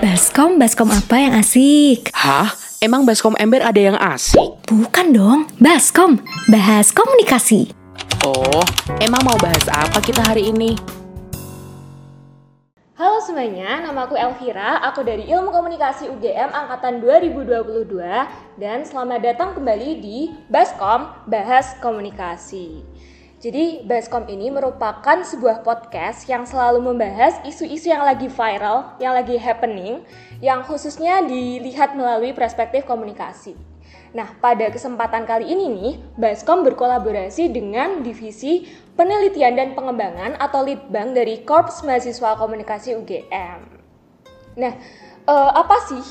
Baskom, 0.00 0.56
baskom 0.56 0.88
apa 0.88 1.20
yang 1.20 1.36
asik? 1.36 2.08
Hah? 2.16 2.48
Emang 2.80 3.04
Baskom 3.04 3.36
Ember 3.36 3.60
ada 3.60 3.76
yang 3.76 4.00
asik? 4.00 4.64
Bukan 4.64 5.12
dong, 5.12 5.44
baskom, 5.60 6.16
bahas 6.48 6.88
komunikasi. 6.88 7.68
Oh, 8.24 8.64
emang 8.96 9.20
mau 9.28 9.36
bahas 9.36 9.60
apa 9.68 10.00
kita 10.00 10.24
hari 10.24 10.56
ini? 10.56 10.72
Halo 12.96 13.20
semuanya, 13.20 13.84
nama 13.84 14.08
aku 14.08 14.16
Elvira, 14.16 14.80
aku 14.88 15.04
dari 15.04 15.28
Ilmu 15.28 15.52
Komunikasi 15.52 16.08
UGM 16.08 16.48
Angkatan 16.48 17.04
2022 17.04 18.00
dan 18.56 18.88
selamat 18.88 19.20
datang 19.20 19.52
kembali 19.52 20.00
di 20.00 20.32
Baskom 20.48 21.12
Bahas 21.28 21.76
Komunikasi. 21.84 22.89
Jadi 23.40 23.88
Baskom 23.88 24.28
ini 24.28 24.52
merupakan 24.52 25.24
sebuah 25.24 25.64
podcast 25.64 26.28
yang 26.28 26.44
selalu 26.44 26.92
membahas 26.92 27.40
isu-isu 27.48 27.88
yang 27.88 28.04
lagi 28.04 28.28
viral, 28.28 29.00
yang 29.00 29.16
lagi 29.16 29.40
happening, 29.40 30.04
yang 30.44 30.60
khususnya 30.60 31.24
dilihat 31.24 31.96
melalui 31.96 32.36
perspektif 32.36 32.84
komunikasi. 32.84 33.56
Nah, 34.12 34.28
pada 34.44 34.68
kesempatan 34.68 35.24
kali 35.24 35.56
ini 35.56 35.72
nih, 35.72 35.92
Baskom 36.20 36.68
berkolaborasi 36.68 37.48
dengan 37.48 38.04
Divisi 38.04 38.68
Penelitian 38.92 39.56
dan 39.56 39.72
Pengembangan 39.72 40.36
atau 40.36 40.60
Litbang 40.60 41.16
dari 41.16 41.40
Korps 41.40 41.80
Mahasiswa 41.80 42.36
Komunikasi 42.36 42.92
UGM. 42.92 43.60
Nah, 44.60 44.74
eh, 45.24 45.50
apa 45.56 45.76
sih 45.88 46.04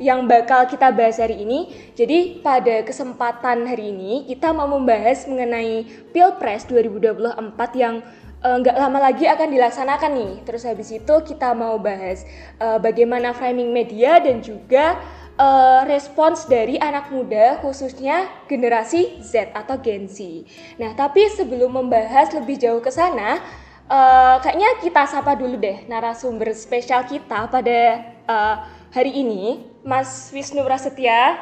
yang 0.00 0.24
bakal 0.24 0.64
kita 0.64 0.88
bahas 0.90 1.20
hari 1.20 1.44
ini. 1.44 1.68
Jadi 1.92 2.40
pada 2.40 2.80
kesempatan 2.82 3.68
hari 3.68 3.92
ini 3.92 4.24
kita 4.24 4.50
mau 4.50 4.66
membahas 4.66 5.28
mengenai 5.28 5.84
Pilpres 6.10 6.64
2024 6.66 7.36
yang 7.76 8.00
eh, 8.40 8.56
nggak 8.64 8.76
uh, 8.76 8.80
lama 8.80 8.98
lagi 8.98 9.28
akan 9.28 9.48
dilaksanakan 9.52 10.10
nih. 10.16 10.32
Terus 10.48 10.64
habis 10.64 10.88
itu 10.88 11.14
kita 11.28 11.52
mau 11.52 11.76
bahas 11.76 12.24
uh, 12.56 12.80
bagaimana 12.80 13.36
framing 13.36 13.70
media 13.76 14.16
dan 14.24 14.40
juga 14.40 14.96
uh, 15.36 15.84
respons 15.84 16.48
dari 16.48 16.80
anak 16.80 17.12
muda 17.12 17.60
khususnya 17.60 18.24
generasi 18.48 19.20
Z 19.20 19.52
atau 19.52 19.76
Gen 19.84 20.08
Z. 20.08 20.48
Nah, 20.80 20.96
tapi 20.96 21.28
sebelum 21.36 21.76
membahas 21.76 22.32
lebih 22.32 22.56
jauh 22.56 22.80
ke 22.80 22.88
sana, 22.88 23.36
uh, 23.84 24.40
kayaknya 24.40 24.80
kita 24.80 25.04
sapa 25.04 25.36
dulu 25.36 25.60
deh 25.60 25.84
narasumber 25.92 26.56
spesial 26.56 27.04
kita 27.04 27.52
pada 27.52 27.78
uh, 28.24 28.56
hari 28.90 29.12
ini 29.20 29.69
Mas 29.80 30.28
Wisnu 30.32 30.60
Prasetya. 30.64 31.40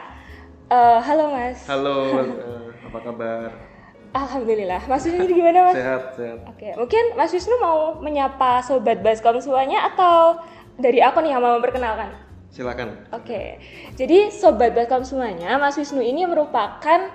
Uh, 0.71 1.01
halo 1.03 1.35
Mas. 1.35 1.59
Halo, 1.67 1.97
uh, 2.15 2.71
apa 2.87 2.99
kabar? 3.03 3.51
Alhamdulillah. 4.15 4.87
Mas 4.87 5.03
Wisnu 5.03 5.27
gimana 5.27 5.71
Mas? 5.71 5.77
Sehat, 5.77 6.03
sehat. 6.15 6.39
Oke, 6.47 6.69
mungkin 6.79 7.05
Mas 7.19 7.35
Wisnu 7.35 7.59
mau 7.59 7.99
menyapa 7.99 8.63
sobat 8.63 9.03
Baskom 9.03 9.43
semuanya 9.43 9.91
atau 9.91 10.39
dari 10.79 11.03
aku 11.03 11.19
nih 11.19 11.35
yang 11.35 11.43
mau 11.43 11.59
memperkenalkan? 11.59 12.15
Silakan. 12.49 13.11
Oke, 13.13 13.61
jadi 13.99 14.33
sobat 14.33 14.73
Baskom 14.73 15.03
semuanya, 15.03 15.59
Mas 15.59 15.77
Wisnu 15.77 16.01
ini 16.01 16.25
merupakan 16.25 17.11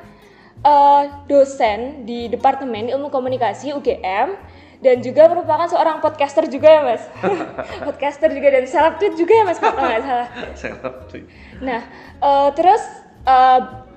uh, 0.61 1.03
dosen 1.25 2.03
di 2.03 2.27
Departemen 2.27 2.91
Ilmu 2.91 3.07
Komunikasi 3.09 3.71
UGM 3.73 4.35
dan 4.83 4.99
juga 4.99 5.31
merupakan 5.31 5.65
seorang 5.71 6.03
podcaster 6.03 6.45
juga 6.51 6.67
ya 6.67 6.81
mas 6.83 7.03
podcaster 7.87 8.29
juga 8.35 8.47
dan 8.51 8.67
seleb 8.67 8.99
tweet 8.99 9.15
juga 9.15 9.33
ya 9.33 9.43
mas 9.47 9.57
kalau 9.57 9.79
nggak 9.79 10.03
salah 10.03 10.29
seleb 10.59 10.95
tweet 11.07 11.25
nah 11.63 11.81
uh, 12.19 12.51
terus 12.51 12.83
uh, 13.23 13.87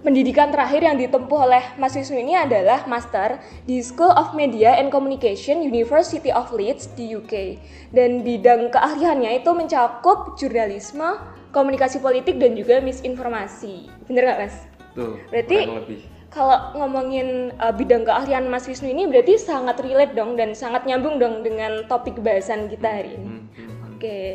pendidikan 0.00 0.48
terakhir 0.48 0.80
yang 0.80 0.96
ditempuh 0.96 1.38
oleh 1.44 1.64
Mas 1.76 1.92
Wisnu 1.92 2.16
ini 2.16 2.32
adalah 2.32 2.88
master 2.88 3.36
di 3.68 3.84
School 3.84 4.10
of 4.16 4.32
Media 4.32 4.80
and 4.80 4.88
Communication 4.88 5.60
University 5.60 6.32
of 6.32 6.48
Leeds 6.56 6.88
di 6.96 7.12
UK 7.12 7.60
dan 7.92 8.24
bidang 8.24 8.72
keahliannya 8.72 9.44
itu 9.44 9.50
mencakup 9.52 10.40
jurnalisme, 10.40 11.20
komunikasi 11.52 12.00
politik 12.00 12.40
dan 12.40 12.56
juga 12.56 12.80
misinformasi. 12.80 13.92
Bener 14.08 14.24
nggak 14.24 14.38
mas? 14.40 14.56
Tuh. 14.96 15.20
Berarti 15.28 15.58
lebih 15.68 16.00
kalau 16.30 16.72
ngomongin 16.78 17.50
uh, 17.58 17.74
bidang 17.74 18.06
keahlian 18.06 18.46
Mas 18.46 18.70
Wisnu 18.70 18.86
ini 18.86 19.10
berarti 19.10 19.34
sangat 19.36 19.82
relate 19.82 20.14
dong 20.14 20.38
dan 20.38 20.54
sangat 20.54 20.86
nyambung 20.86 21.18
dong 21.18 21.42
dengan 21.42 21.84
topik 21.90 22.22
bahasan 22.22 22.70
kita 22.70 22.86
hari 22.86 23.18
ini. 23.18 23.26
Hmm, 23.26 23.42
hmm, 23.50 23.66
hmm. 23.66 23.80
Oke. 23.90 23.98
Okay. 23.98 24.34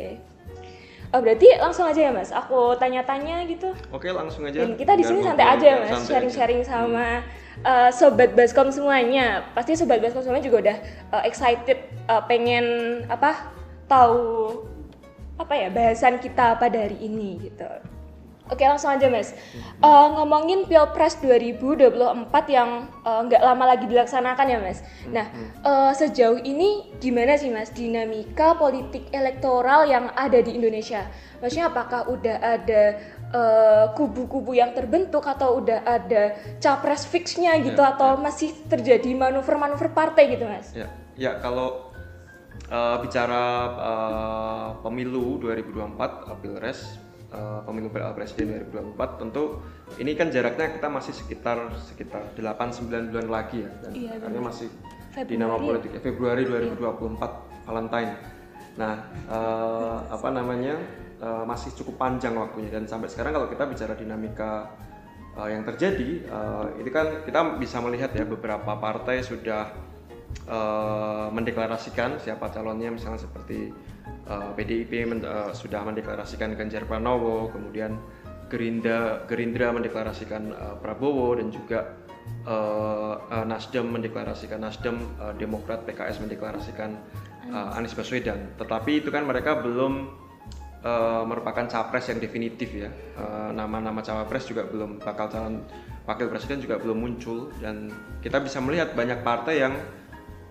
Oh, 1.14 1.22
berarti 1.24 1.48
langsung 1.56 1.88
aja 1.88 2.00
ya 2.10 2.12
Mas. 2.12 2.28
Aku 2.34 2.76
tanya-tanya 2.76 3.48
gitu. 3.48 3.72
Oke, 3.94 4.12
langsung 4.12 4.44
aja. 4.44 4.60
Dan 4.60 4.76
kita 4.76 4.92
di 4.98 5.04
sini 5.06 5.24
santai 5.24 5.48
aja 5.48 5.64
ya 5.64 5.76
Mas, 5.80 6.04
sharing-sharing 6.04 6.60
sama 6.66 7.24
uh, 7.64 7.88
sobat 7.94 8.36
Baskom 8.36 8.68
semuanya. 8.68 9.46
Pasti 9.56 9.78
sobat 9.78 10.02
Baskom 10.04 10.20
semuanya 10.20 10.44
juga 10.44 10.58
udah 10.68 10.76
uh, 11.16 11.22
excited 11.24 11.80
uh, 12.10 12.20
pengen 12.28 12.66
apa? 13.08 13.56
tahu 13.86 14.66
apa 15.38 15.54
ya 15.54 15.68
bahasan 15.70 16.18
kita 16.18 16.58
pada 16.58 16.74
hari 16.74 16.98
ini 16.98 17.50
gitu. 17.50 17.70
Oke 18.46 18.62
langsung 18.62 18.94
aja 18.94 19.10
mas, 19.10 19.34
uh, 19.82 20.06
ngomongin 20.14 20.70
pilpres 20.70 21.18
2024 21.18 22.30
yang 22.46 22.86
eh, 23.02 23.20
nggak 23.26 23.42
uh, 23.42 23.46
lama 23.50 23.64
lagi 23.74 23.90
dilaksanakan 23.90 24.46
ya 24.46 24.58
mas. 24.62 24.86
Nah 25.10 25.26
uh, 25.66 25.90
sejauh 25.90 26.38
ini 26.46 26.94
gimana 27.02 27.34
sih 27.34 27.50
mas 27.50 27.74
dinamika 27.74 28.54
politik 28.54 29.10
elektoral 29.10 29.90
yang 29.90 30.14
ada 30.14 30.38
di 30.38 30.54
Indonesia? 30.54 31.10
Maksudnya 31.42 31.74
apakah 31.74 32.06
udah 32.06 32.36
ada 32.38 32.82
kubu-kubu 33.98 34.54
uh, 34.54 34.58
yang 34.62 34.70
terbentuk 34.72 35.26
atau 35.26 35.58
udah 35.58 35.82
ada 35.82 36.38
capres 36.62 37.04
fixnya 37.04 37.58
gitu 37.60 37.82
ya, 37.82 37.98
atau 37.98 38.16
ya. 38.16 38.22
masih 38.22 38.54
terjadi 38.70 39.10
manuver-manuver 39.12 39.90
partai 39.90 40.38
gitu 40.38 40.46
mas? 40.46 40.70
Ya, 40.72 40.86
ya 41.18 41.36
kalau 41.42 41.92
uh, 42.70 42.96
bicara 43.02 43.44
uh, 43.74 44.68
pemilu 44.86 45.42
2024 45.42 46.40
pilpres 46.40 47.05
uh, 47.32 47.60
pemilu 47.66 47.88
presiden 47.90 48.66
2024 48.70 49.22
tentu 49.22 49.62
ini 49.98 50.12
kan 50.14 50.28
jaraknya 50.30 50.76
kita 50.76 50.88
masih 50.90 51.12
sekitar 51.14 51.72
sekitar 51.78 52.22
8-9 52.38 53.10
bulan 53.10 53.28
lagi 53.30 53.64
ya 53.64 53.70
dan 53.82 53.92
iya, 53.94 54.12
karena 54.20 54.40
masih 54.42 54.68
Februari. 55.14 55.30
di 55.30 55.36
nama 55.40 55.56
politik 55.56 55.90
ya, 55.96 56.00
Februari 56.02 56.42
2024 56.44 56.76
iya. 56.76 57.28
Valentine. 57.66 58.12
Nah 58.76 58.94
uh, 59.26 59.98
apa 60.12 60.28
namanya 60.30 60.76
uh, 61.18 61.42
masih 61.48 61.72
cukup 61.74 61.96
panjang 61.98 62.36
waktunya 62.36 62.70
dan 62.70 62.84
sampai 62.84 63.08
sekarang 63.08 63.34
kalau 63.34 63.48
kita 63.48 63.64
bicara 63.66 63.94
dinamika 63.96 64.70
uh, 65.34 65.48
yang 65.48 65.64
terjadi 65.64 66.24
uh, 66.28 66.66
ini 66.78 66.90
kan 66.92 67.24
kita 67.24 67.58
bisa 67.58 67.80
melihat 67.80 68.12
ya 68.12 68.24
beberapa 68.28 68.76
partai 68.76 69.24
sudah 69.24 69.72
uh, 70.48 71.28
mendeklarasikan 71.32 72.20
siapa 72.20 72.52
calonnya 72.52 72.92
misalnya 72.92 73.20
seperti 73.20 73.72
uh, 74.26 74.50
eh, 74.50 74.50
PDIP 74.58 74.92
men, 75.06 75.22
uh, 75.22 75.50
sudah 75.54 75.82
mendeklarasikan 75.86 76.54
Ganjar 76.58 76.84
Pranowo, 76.84 77.50
kemudian 77.50 77.98
Gerindra 78.46 79.26
Gerindra 79.26 79.74
mendeklarasikan 79.74 80.54
uh, 80.54 80.76
Prabowo 80.78 81.34
dan 81.34 81.50
juga 81.50 81.98
uh, 82.46 83.18
uh, 83.18 83.44
Nasdem 83.46 83.90
mendeklarasikan 83.90 84.62
Nasdem, 84.62 84.98
uh, 85.18 85.34
Demokrat 85.34 85.82
PKS 85.82 86.22
mendeklarasikan 86.22 86.94
uh, 87.50 87.76
Anies 87.78 87.94
Baswedan. 87.94 88.54
Tetapi 88.54 89.02
itu 89.02 89.10
kan 89.10 89.26
mereka 89.26 89.58
belum 89.58 90.10
uh, 90.86 91.22
merupakan 91.26 91.66
capres 91.66 92.06
yang 92.10 92.22
definitif 92.22 92.70
ya. 92.70 92.90
Nama-nama 93.50 93.98
cawapres 94.04 94.46
juga 94.46 94.62
belum 94.68 95.02
bakal 95.02 95.26
calon 95.26 95.66
wakil 96.06 96.30
presiden 96.30 96.62
juga 96.62 96.78
belum 96.78 97.02
muncul 97.02 97.50
dan 97.58 97.90
kita 98.22 98.38
bisa 98.38 98.62
melihat 98.62 98.94
banyak 98.94 99.26
partai 99.26 99.66
yang 99.66 99.74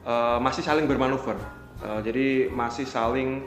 uh, 0.04 0.38
masih 0.44 0.62
saling 0.62 0.86
bermanuver. 0.86 1.40
Uh, 1.86 2.02
jadi 2.02 2.50
masih 2.50 2.90
saling 2.90 3.46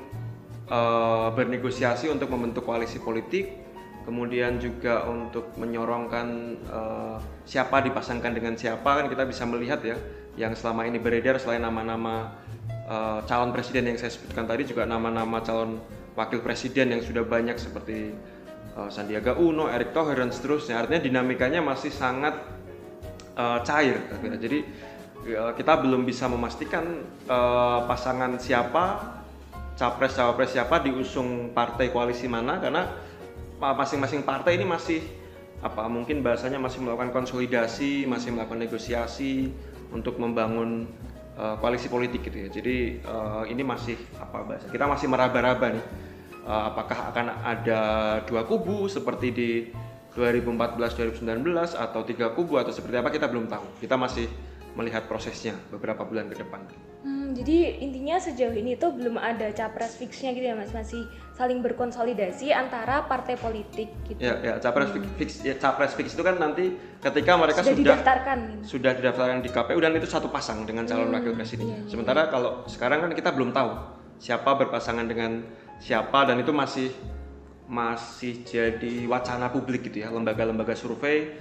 uh, 0.71 1.35
bernegosiasi 1.35 2.07
untuk 2.07 2.31
membentuk 2.31 2.63
koalisi 2.63 3.03
politik, 3.03 3.51
kemudian 4.07 4.63
juga 4.63 5.03
untuk 5.11 5.59
menyorongkan 5.59 6.27
uh, 6.71 7.19
siapa 7.43 7.83
dipasangkan 7.83 8.31
dengan 8.31 8.55
siapa 8.55 9.03
kan 9.03 9.11
kita 9.11 9.27
bisa 9.27 9.43
melihat 9.43 9.83
ya 9.83 9.99
yang 10.39 10.55
selama 10.55 10.87
ini 10.87 11.03
beredar 11.03 11.37
selain 11.43 11.67
nama-nama 11.67 12.31
uh, 12.87 13.21
calon 13.27 13.51
presiden 13.51 13.91
yang 13.91 13.99
saya 13.99 14.15
sebutkan 14.15 14.47
tadi 14.47 14.65
juga 14.65 14.87
nama-nama 14.87 15.43
calon 15.43 15.83
wakil 16.15 16.41
presiden 16.41 16.95
yang 16.95 17.03
sudah 17.03 17.27
banyak 17.27 17.59
seperti 17.59 18.15
uh, 18.79 18.89
Sandiaga 18.89 19.35
Uno, 19.35 19.67
Erick 19.67 19.91
Thohir 19.91 20.23
dan 20.23 20.31
seterusnya. 20.31 20.79
Artinya 20.79 21.03
dinamikanya 21.03 21.61
masih 21.61 21.91
sangat 21.91 22.39
uh, 23.37 23.61
cair. 23.67 23.99
Jadi 24.41 24.65
kita 25.27 25.73
belum 25.83 26.07
bisa 26.07 26.31
memastikan 26.31 27.05
uh, 27.29 27.85
pasangan 27.85 28.39
siapa 28.41 29.19
capres 29.79 30.17
cawapres 30.19 30.55
siapa 30.57 30.81
diusung 30.83 31.55
partai 31.55 31.95
koalisi 31.95 32.27
mana 32.27 32.59
karena 32.59 32.89
masing-masing 33.59 34.23
partai 34.23 34.59
ini 34.59 34.67
masih 34.67 35.03
apa 35.59 35.91
mungkin 35.91 36.23
bahasanya 36.23 36.63
masih 36.63 36.87
melakukan 36.87 37.11
konsolidasi 37.11 38.07
masih 38.07 38.31
melakukan 38.31 38.63
negosiasi 38.63 39.51
untuk 39.91 40.23
membangun 40.23 40.87
uh, 41.39 41.59
koalisi 41.59 41.91
politik 41.91 42.27
gitu 42.27 42.47
ya. 42.47 42.49
Jadi 42.51 43.03
uh, 43.03 43.43
ini 43.47 43.63
masih 43.63 43.99
apa 44.19 44.47
bahasa 44.47 44.71
kita 44.71 44.87
masih 44.87 45.07
meraba-raba 45.11 45.75
nih 45.75 45.85
uh, 46.47 46.75
apakah 46.75 47.15
akan 47.15 47.27
ada 47.43 47.81
dua 48.27 48.47
kubu 48.47 48.87
seperti 48.87 49.29
di 49.35 49.51
2014 50.15 51.23
2019 51.23 51.47
atau 51.79 52.01
tiga 52.03 52.35
kubu 52.35 52.59
atau 52.59 52.75
seperti 52.75 52.97
apa 52.99 53.11
kita 53.11 53.31
belum 53.31 53.47
tahu. 53.47 53.83
Kita 53.83 53.95
masih 53.95 54.27
melihat 54.75 55.07
prosesnya 55.07 55.57
beberapa 55.71 56.05
bulan 56.05 56.29
ke 56.29 56.37
depan. 56.41 56.61
Hmm, 56.99 57.31
jadi 57.31 57.79
intinya 57.79 58.19
sejauh 58.19 58.51
ini 58.53 58.75
tuh 58.75 58.91
belum 58.91 59.23
ada 59.23 59.55
capres 59.55 59.95
fixnya 59.95 60.35
gitu 60.35 60.51
ya 60.51 60.59
mas, 60.59 60.75
masih 60.75 61.07
saling 61.31 61.63
berkonsolidasi 61.63 62.51
antara 62.51 63.07
partai 63.07 63.39
politik 63.39 63.87
gitu. 64.03 64.19
Ya, 64.19 64.35
ya 64.43 64.53
capres 64.59 64.91
fix, 65.15 65.47
ya, 65.47 65.55
capres 65.55 65.95
fix 65.95 66.19
itu 66.19 66.23
kan 66.27 66.43
nanti 66.43 66.75
ketika 66.99 67.39
mereka 67.39 67.63
Sudah 67.63 67.71
sudah 67.71 67.79
didaftarkan 67.79 68.39
sudah 68.67 68.93
didaftarkan 68.99 69.39
di 69.47 69.51
KPU 69.55 69.79
dan 69.79 69.95
itu 69.95 70.11
satu 70.11 70.27
pasang 70.27 70.67
dengan 70.67 70.91
calon 70.91 71.09
Hmm, 71.09 71.17
wakil 71.23 71.33
presidennya. 71.39 71.79
iya, 71.79 71.87
Sementara 71.87 72.27
kalau 72.27 72.67
sekarang 72.67 73.07
kan 73.07 73.15
kita 73.15 73.31
belum 73.31 73.55
tahu 73.55 73.71
siapa 74.19 74.59
berpasangan 74.59 75.07
dengan 75.07 75.47
siapa 75.79 76.27
dan 76.27 76.43
itu 76.43 76.51
masih 76.51 76.91
masih 77.71 78.43
jadi 78.43 79.07
wacana 79.07 79.47
publik 79.55 79.87
gitu 79.87 80.03
ya. 80.03 80.11
Lembaga-lembaga 80.11 80.75
survei 80.75 81.39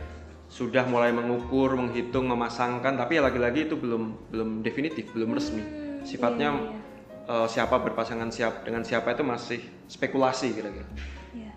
sudah 0.47 0.88
mulai 0.88 1.11
mengukur, 1.11 1.75
menghitung, 1.75 2.31
memasangkan, 2.31 2.95
tapi 2.95 3.19
ya 3.19 3.21
lagi-lagi 3.27 3.67
itu 3.67 3.75
belum 3.75 4.31
belum 4.31 4.49
definitif, 4.63 5.11
belum 5.11 5.35
resmi. 5.35 5.63
Sifatnya 6.07 6.55
iya, 6.55 6.71
iya. 7.27 7.44
eh, 7.44 7.47
siapa 7.51 7.75
berpasangan 7.83 8.31
siap 8.31 8.63
dengan 8.63 8.88
siapa 8.88 9.11
itu 9.11 9.23
masih 9.27 9.59
spekulasi 9.91 10.55
kira-kira. 10.55 10.88
Ya. 11.35 11.51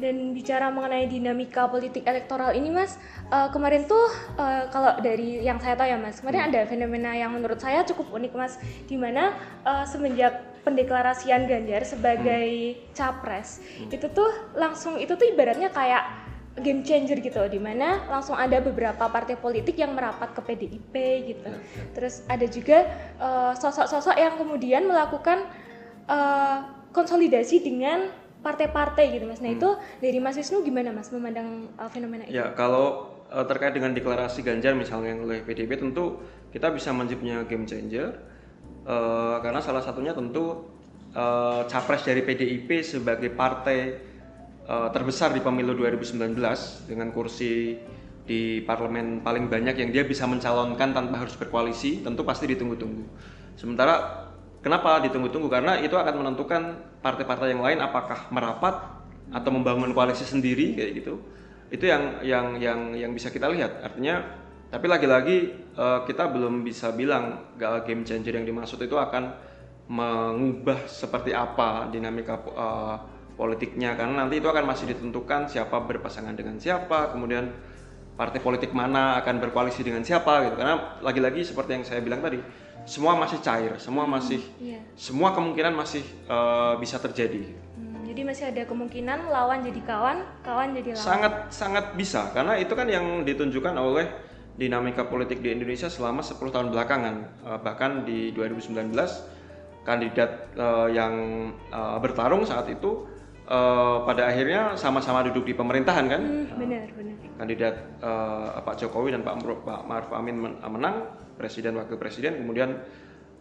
Dan 0.00 0.32
bicara 0.32 0.72
mengenai 0.72 1.04
dinamika 1.12 1.68
politik 1.68 2.08
elektoral 2.08 2.56
ini, 2.56 2.72
Mas, 2.72 2.96
eh, 3.28 3.48
kemarin 3.52 3.84
tuh 3.84 4.08
eh, 4.40 4.64
kalau 4.72 4.96
dari 5.04 5.44
yang 5.44 5.60
saya 5.60 5.76
tahu 5.76 5.92
ya, 5.92 6.00
Mas, 6.00 6.24
kemarin 6.24 6.48
ada 6.48 6.64
fenomena 6.64 7.12
yang 7.12 7.36
menurut 7.36 7.60
saya 7.60 7.84
cukup 7.84 8.08
unik, 8.08 8.32
Mas, 8.32 8.56
di 8.88 8.96
mana 8.96 9.36
eh, 9.68 9.84
semenjak 9.84 10.48
pendeklarasian 10.60 11.48
Ganjar 11.48 11.88
sebagai 11.88 12.76
capres, 12.92 13.64
itu 13.88 14.06
tuh 14.12 14.28
langsung 14.52 15.00
itu 15.00 15.16
tuh 15.16 15.24
ibaratnya 15.32 15.72
kayak 15.72 16.19
game 16.58 16.82
changer 16.82 17.22
gitu, 17.22 17.38
di 17.46 17.62
mana 17.62 18.10
langsung 18.10 18.34
ada 18.34 18.58
beberapa 18.58 19.06
partai 19.06 19.38
politik 19.38 19.78
yang 19.78 19.94
merapat 19.94 20.34
ke 20.34 20.40
PDIP 20.42 20.94
gitu. 21.30 21.50
Terus 21.94 22.26
ada 22.26 22.46
juga 22.50 22.78
eh, 23.22 23.52
sosok-sosok 23.54 24.18
yang 24.18 24.34
kemudian 24.34 24.82
melakukan 24.90 25.46
eh, 26.10 26.58
konsolidasi 26.90 27.62
dengan 27.62 28.10
partai-partai 28.40 29.04
gitu 29.12 29.24
mas. 29.28 29.40
Nah 29.44 29.52
itu 29.52 29.68
dari 30.00 30.18
Mas 30.18 30.36
Wisnu 30.40 30.64
gimana 30.64 30.90
mas 30.90 31.12
memandang 31.12 31.68
uh, 31.76 31.88
fenomena 31.92 32.24
itu? 32.24 32.34
Ya, 32.34 32.56
kalau 32.56 33.12
uh, 33.28 33.44
terkait 33.44 33.76
dengan 33.76 33.92
deklarasi 33.92 34.40
Ganjar 34.40 34.72
misalnya 34.72 35.12
yang 35.16 35.28
oleh 35.28 35.44
PDIP 35.44 35.76
tentu 35.76 36.24
kita 36.50 36.72
bisa 36.72 36.90
menyebutnya 36.90 37.44
game 37.44 37.68
changer 37.68 38.16
uh, 38.88 39.38
karena 39.44 39.60
salah 39.60 39.84
satunya 39.84 40.16
tentu 40.16 40.72
uh, 41.12 41.68
capres 41.68 42.02
dari 42.02 42.24
PDIP 42.24 42.80
sebagai 42.80 43.28
partai 43.30 44.09
uh, 44.70 44.88
terbesar 44.94 45.34
di 45.34 45.42
pemilu 45.42 45.74
2019 45.74 46.38
dengan 46.86 47.10
kursi 47.10 47.74
di 48.22 48.62
parlemen 48.62 49.26
paling 49.26 49.50
banyak 49.50 49.74
yang 49.74 49.90
dia 49.90 50.06
bisa 50.06 50.22
mencalonkan 50.30 50.94
tanpa 50.94 51.18
harus 51.18 51.34
berkoalisi 51.34 52.06
tentu 52.06 52.22
pasti 52.22 52.46
ditunggu-tunggu. 52.46 53.02
Sementara 53.58 54.30
kenapa 54.62 55.02
ditunggu-tunggu? 55.02 55.50
Karena 55.50 55.82
itu 55.82 55.98
akan 55.98 56.14
menentukan 56.22 56.62
partai-partai 57.02 57.50
yang 57.50 57.66
lain 57.66 57.82
apakah 57.82 58.30
merapat 58.30 59.02
atau 59.34 59.50
membangun 59.50 59.90
koalisi 59.90 60.22
sendiri 60.22 60.78
kayak 60.78 61.02
gitu. 61.02 61.18
Itu 61.74 61.90
yang 61.90 62.22
yang 62.22 62.46
yang 62.62 62.80
yang 62.94 63.10
bisa 63.10 63.34
kita 63.34 63.50
lihat. 63.50 63.82
Artinya 63.82 64.22
tapi 64.70 64.86
lagi-lagi 64.86 65.36
eh, 65.74 66.00
kita 66.06 66.30
belum 66.30 66.62
bisa 66.62 66.94
bilang 66.94 67.50
game 67.58 68.06
changer 68.06 68.38
yang 68.38 68.46
dimaksud 68.46 68.78
itu 68.78 68.94
akan 68.94 69.50
mengubah 69.90 70.86
seperti 70.86 71.34
apa 71.34 71.90
dinamika 71.90 72.38
eh, 72.38 72.96
politiknya 73.40 73.96
karena 73.96 74.20
nanti 74.20 74.36
itu 74.36 74.44
akan 74.44 74.68
masih 74.68 74.92
ditentukan 74.92 75.48
siapa 75.48 75.80
berpasangan 75.80 76.36
dengan 76.36 76.60
siapa 76.60 77.08
kemudian 77.08 77.48
partai 78.12 78.36
politik 78.36 78.76
mana 78.76 79.16
akan 79.16 79.40
berkoalisi 79.40 79.80
dengan 79.80 80.04
siapa 80.04 80.44
gitu 80.44 80.60
karena 80.60 81.00
lagi-lagi 81.00 81.40
seperti 81.40 81.80
yang 81.80 81.84
saya 81.88 82.04
bilang 82.04 82.20
tadi 82.20 82.36
semua 82.84 83.16
masih 83.16 83.40
cair 83.40 83.72
semua 83.80 84.04
masih 84.04 84.44
Iya. 84.60 84.84
semua 84.92 85.32
kemungkinan 85.32 85.72
masih 85.72 86.04
eh, 86.28 86.74
bisa 86.76 87.00
terjadi 87.00 87.48
Hmm, 87.80 88.04
jadi 88.04 88.20
masih 88.20 88.44
ada 88.52 88.62
kemungkinan 88.68 89.32
lawan 89.32 89.64
jadi 89.64 89.80
kawan, 89.82 90.18
kawan 90.42 90.76
jadi 90.76 90.92
lawan. 90.92 91.00
sangat 91.00 91.32
sangat 91.48 91.84
bisa 91.94 92.28
karena 92.30 92.60
itu 92.60 92.76
kan 92.76 92.84
yang 92.86 93.24
ditunjukkan 93.24 93.72
oleh 93.72 94.04
dinamika 94.52 95.08
politik 95.08 95.40
di 95.40 95.56
Indonesia 95.56 95.88
selama 95.88 96.20
10 96.20 96.52
tahun 96.52 96.68
belakangan 96.68 97.16
Eh, 97.40 97.58
bahkan 97.64 98.04
di 98.04 98.36
2019 98.36 98.92
kandidat 99.80 100.52
eh, 100.54 100.88
yang 100.92 101.14
eh, 101.72 101.96
bertarung 101.98 102.44
saat 102.44 102.68
itu 102.68 103.08
eh, 103.50 103.96
pada 104.06 104.22
akhirnya 104.24 104.74
sama-sama 104.74 105.26
duduk 105.26 105.44
di 105.44 105.52
pemerintahan 105.52 106.06
kan 106.06 106.22
Hmm, 106.22 106.46
benar, 106.56 106.86
benar. 106.94 107.16
kandidat 107.36 107.74
eh, 107.98 108.48
Pak 108.62 108.74
Jokowi 108.78 109.10
dan 109.10 109.22
Pak, 109.22 109.34
Pak 109.42 109.80
Maruf 109.84 110.10
Amin 110.12 110.38
men- 110.38 110.58
menang 110.60 111.10
presiden 111.34 111.74
wakil 111.74 111.96
presiden 111.96 112.38
kemudian 112.38 112.78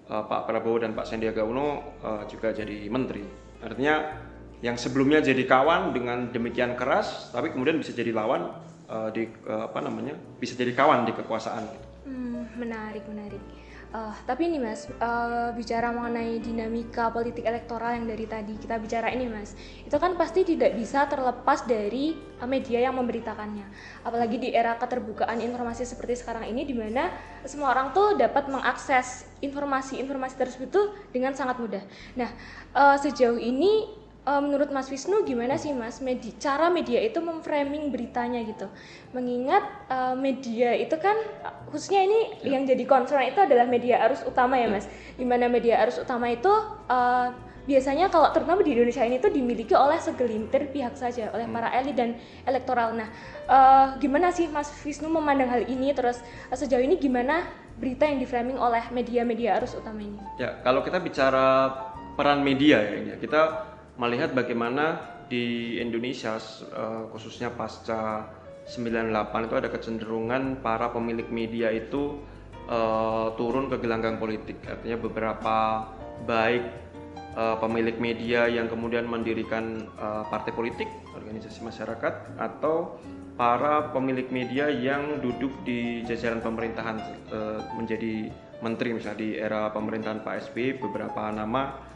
eh, 0.06 0.24
Pak 0.26 0.42
Prabowo 0.44 0.82
dan 0.82 0.92
Pak 0.92 1.06
Sandiaga 1.06 1.46
Uno 1.46 1.96
eh, 2.02 2.24
juga 2.26 2.50
jadi 2.50 2.90
menteri 2.90 3.22
artinya 3.60 4.26
yang 4.60 4.76
sebelumnya 4.76 5.22
jadi 5.22 5.44
kawan 5.46 5.94
dengan 5.94 6.32
demikian 6.32 6.76
keras 6.76 7.32
tapi 7.32 7.52
kemudian 7.52 7.78
bisa 7.78 7.94
jadi 7.94 8.12
lawan 8.12 8.50
eh, 8.88 9.10
di 9.14 9.24
eh, 9.24 9.64
apa 9.64 9.80
namanya 9.80 10.18
bisa 10.36 10.54
jadi 10.54 10.74
kawan 10.74 11.06
di 11.06 11.14
kekuasaan 11.14 11.88
Hmm, 12.00 12.42
menarik, 12.58 13.06
menarik. 13.06 13.38
Eh, 13.90 14.16
tapi 14.30 14.46
ini 14.46 14.62
mas, 14.62 14.86
eh, 14.86 15.50
bicara 15.58 15.90
mengenai 15.90 16.38
dinamika 16.38 17.10
politik 17.10 17.42
elektoral 17.42 17.98
yang 17.98 18.06
dari 18.06 18.30
tadi 18.30 18.54
kita 18.54 18.78
bicara 18.78 19.10
ini 19.10 19.26
mas, 19.26 19.58
itu 19.82 19.98
kan 19.98 20.14
pasti 20.14 20.46
tidak 20.46 20.78
bisa 20.78 21.10
terlepas 21.10 21.66
dari 21.66 22.14
eh, 22.14 22.46
media 22.46 22.86
yang 22.86 22.94
memberitakannya. 23.02 23.66
Apalagi 24.06 24.38
di 24.38 24.54
era 24.54 24.78
keterbukaan 24.78 25.42
informasi 25.42 25.90
seperti 25.90 26.22
sekarang 26.22 26.46
ini, 26.54 26.70
di 26.70 26.78
mana 26.78 27.10
semua 27.50 27.74
orang 27.74 27.90
tuh 27.90 28.14
dapat 28.14 28.46
mengakses 28.54 29.26
informasi-informasi 29.42 30.36
tersebut 30.38 30.70
tuh 30.70 30.94
dengan 31.10 31.34
sangat 31.34 31.58
mudah. 31.58 31.82
Nah, 32.14 32.30
eh, 32.78 32.98
sejauh 33.02 33.42
ini 33.42 33.99
Eh, 34.28 34.42
menurut 34.44 34.68
Mas 34.76 34.92
Wisnu 34.92 35.24
gimana 35.24 35.56
sih 35.56 35.72
Mas? 35.72 36.04
Medi 36.04 36.36
cara 36.36 36.68
media 36.68 37.00
itu 37.00 37.24
memframing 37.24 37.88
beritanya 37.88 38.44
gitu. 38.44 38.68
Mengingat 39.16 39.64
eh, 39.88 40.16
media 40.20 40.76
itu 40.76 40.92
kan 41.00 41.16
khususnya 41.72 42.04
ini 42.04 42.44
yang 42.44 42.68
jadi 42.68 42.84
concern 42.84 43.24
itu 43.24 43.40
adalah 43.40 43.64
media 43.64 44.04
arus 44.04 44.22
utama 44.28 44.60
ya 44.60 44.68
Mas. 44.68 44.92
Di 45.16 45.24
mana 45.24 45.48
media 45.48 45.80
arus 45.88 46.04
utama 46.04 46.28
itu 46.28 46.52
eh, 46.92 47.28
biasanya 47.64 48.12
kalau 48.12 48.28
terutama 48.36 48.60
di 48.60 48.76
Indonesia 48.76 49.08
ini 49.08 49.24
tuh 49.24 49.32
dimiliki 49.32 49.72
oleh 49.72 50.02
segelintir 50.04 50.68
pihak 50.74 51.00
saja 51.00 51.32
oleh 51.32 51.48
para 51.48 51.72
elit 51.80 51.96
dan 51.96 52.20
elektoral. 52.44 52.92
Nah 52.92 53.08
eh, 53.48 53.88
gimana 54.04 54.36
sih 54.36 54.52
Mas 54.52 54.68
Wisnu 54.84 55.08
memandang 55.08 55.48
hal 55.48 55.64
ini? 55.64 55.96
Terus 55.96 56.20
eh, 56.52 56.58
sejauh 56.60 56.84
ini 56.84 57.00
gimana 57.00 57.48
berita 57.80 58.04
yang 58.04 58.20
diframing 58.20 58.60
oleh 58.60 58.84
media-media 58.92 59.64
arus 59.64 59.80
utama 59.80 60.04
ini? 60.04 60.20
Ya, 60.36 60.60
kalau 60.60 60.84
kita 60.84 61.00
bicara 61.00 61.72
peran 62.20 62.44
media 62.44 62.84
ya, 62.84 63.00
ya, 63.00 63.16
kita 63.16 63.69
melihat 64.00 64.32
bagaimana 64.32 65.20
di 65.28 65.78
Indonesia 65.78 66.40
eh, 66.40 67.04
khususnya 67.12 67.52
pasca 67.54 68.32
98 68.66 69.48
itu 69.50 69.56
ada 69.60 69.70
kecenderungan 69.70 70.64
para 70.64 70.90
pemilik 70.90 71.28
media 71.30 71.70
itu 71.70 72.18
eh, 72.66 73.28
turun 73.36 73.68
ke 73.68 73.78
gelanggang 73.78 74.18
politik. 74.18 74.58
Artinya 74.66 74.98
beberapa 74.98 75.58
baik 76.24 76.64
eh, 77.36 77.58
pemilik 77.60 77.98
media 78.00 78.48
yang 78.48 78.72
kemudian 78.72 79.06
mendirikan 79.06 79.86
eh, 80.00 80.24
partai 80.32 80.56
politik, 80.56 80.90
organisasi 81.14 81.62
masyarakat 81.62 82.40
atau 82.40 82.98
para 83.40 83.96
pemilik 83.96 84.28
media 84.36 84.68
yang 84.68 85.24
duduk 85.24 85.64
di 85.64 86.04
jajaran 86.08 86.40
pemerintahan 86.40 86.98
eh, 87.32 87.60
menjadi 87.76 88.32
menteri 88.60 88.92
misalnya 88.96 89.20
di 89.24 89.30
era 89.40 89.72
pemerintahan 89.72 90.20
Pak 90.24 90.52
SBY 90.52 90.84
beberapa 90.84 91.32
nama 91.32 91.89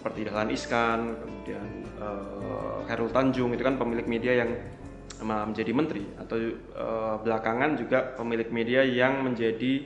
seperti 0.00 0.24
Dahlan 0.24 0.48
Iskan, 0.48 1.00
kemudian 1.20 1.66
eh, 2.00 2.76
Khairul 2.88 3.12
Tanjung 3.12 3.52
itu 3.52 3.60
kan 3.60 3.76
pemilik 3.76 4.08
media 4.08 4.32
yang 4.40 4.56
menjadi 5.20 5.72
menteri. 5.76 6.08
Atau 6.16 6.56
eh, 6.56 7.14
belakangan 7.20 7.76
juga 7.76 8.16
pemilik 8.16 8.48
media 8.48 8.80
yang 8.80 9.20
menjadi 9.20 9.84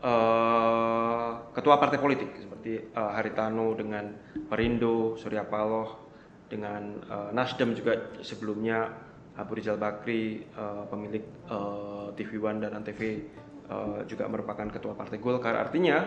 eh, 0.00 1.30
ketua 1.52 1.76
partai 1.76 2.00
politik. 2.00 2.40
Seperti 2.40 2.88
eh, 2.88 3.10
Haritano 3.12 3.76
dengan 3.76 4.16
Perindo, 4.48 5.20
Surya 5.20 5.44
Paloh 5.44 6.08
dengan 6.48 7.04
eh, 7.04 7.30
Nasdem 7.36 7.76
juga 7.76 8.16
sebelumnya 8.24 8.88
Abu 9.36 9.60
Rizal 9.60 9.76
Bakri 9.76 10.40
eh, 10.40 10.84
pemilik 10.88 11.24
eh, 11.52 12.06
TV 12.16 12.40
One 12.40 12.64
dan 12.64 12.80
Antv 12.80 13.00
eh, 13.04 14.00
juga 14.08 14.24
merupakan 14.24 14.72
ketua 14.72 14.96
partai 14.96 15.20
Golkar. 15.20 15.60
Artinya 15.60 16.00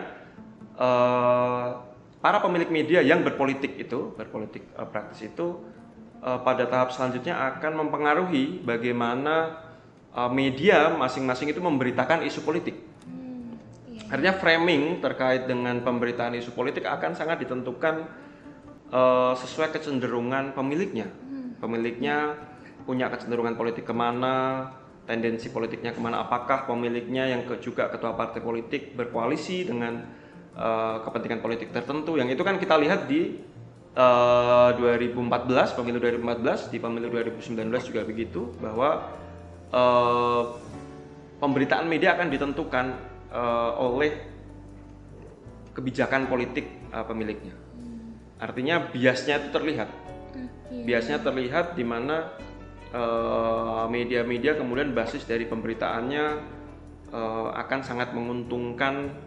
eh, 0.74 1.70
para 2.18 2.42
pemilik 2.42 2.70
media 2.70 3.00
yang 3.02 3.22
berpolitik 3.22 3.78
itu 3.78 4.14
berpolitik 4.14 4.66
eh, 4.74 4.88
praktis 4.88 5.28
itu 5.28 5.62
eh, 6.22 6.38
pada 6.42 6.66
tahap 6.66 6.90
selanjutnya 6.94 7.38
akan 7.56 7.86
mempengaruhi 7.86 8.62
bagaimana 8.62 9.64
eh, 10.12 10.30
media 10.30 10.92
masing-masing 10.94 11.50
itu 11.50 11.60
memberitakan 11.62 12.26
isu 12.26 12.42
politik 12.42 12.88
Artinya 14.08 14.34
framing 14.40 15.04
terkait 15.04 15.44
dengan 15.44 15.84
pemberitaan 15.84 16.32
isu 16.40 16.56
politik 16.56 16.88
akan 16.88 17.12
sangat 17.12 17.44
ditentukan 17.44 18.08
eh, 18.88 19.32
sesuai 19.36 19.68
kecenderungan 19.76 20.56
pemiliknya. 20.56 21.12
Pemiliknya 21.60 22.32
punya 22.88 23.12
kecenderungan 23.12 23.52
politik 23.52 23.84
ke 23.84 23.92
mana, 23.92 24.72
tendensi 25.04 25.52
politiknya 25.52 25.92
ke 25.92 26.00
mana. 26.00 26.24
Apakah 26.24 26.64
pemiliknya 26.64 27.28
yang 27.28 27.44
juga 27.60 27.92
ketua 27.92 28.16
partai 28.16 28.40
politik 28.40 28.96
berkoalisi 28.96 29.68
dengan 29.68 30.08
eh, 30.58 30.96
kepentingan 31.06 31.40
politik 31.40 31.70
tertentu 31.70 32.18
yang 32.18 32.26
itu 32.26 32.42
kan 32.42 32.58
kita 32.58 32.74
lihat 32.74 33.06
di 33.06 33.38
eh, 33.94 34.70
2014 34.74 35.78
pemilu 35.78 35.98
2014 36.02 36.74
di 36.74 36.78
pemilu 36.82 37.06
2019 37.14 37.88
juga 37.88 38.02
begitu 38.02 38.50
bahwa 38.58 39.06
eh, 39.70 40.42
pemberitaan 41.38 41.86
media 41.86 42.18
akan 42.18 42.28
ditentukan 42.28 42.86
eh, 43.30 43.72
oleh 43.78 44.12
kebijakan 45.78 46.26
politik 46.26 46.66
eh, 46.90 47.04
pemiliknya. 47.06 47.54
Artinya 48.38 48.90
biasnya 48.90 49.42
itu 49.42 49.48
terlihat. 49.54 49.90
Biasnya 50.68 51.18
terlihat 51.22 51.74
di 51.78 51.86
mana 51.86 52.34
eh, 52.90 53.84
media-media 53.86 54.58
kemudian 54.58 54.90
basis 54.94 55.22
dari 55.22 55.46
pemberitaannya 55.46 56.26
eh, 57.14 57.48
akan 57.54 57.80
sangat 57.86 58.10
menguntungkan 58.10 59.26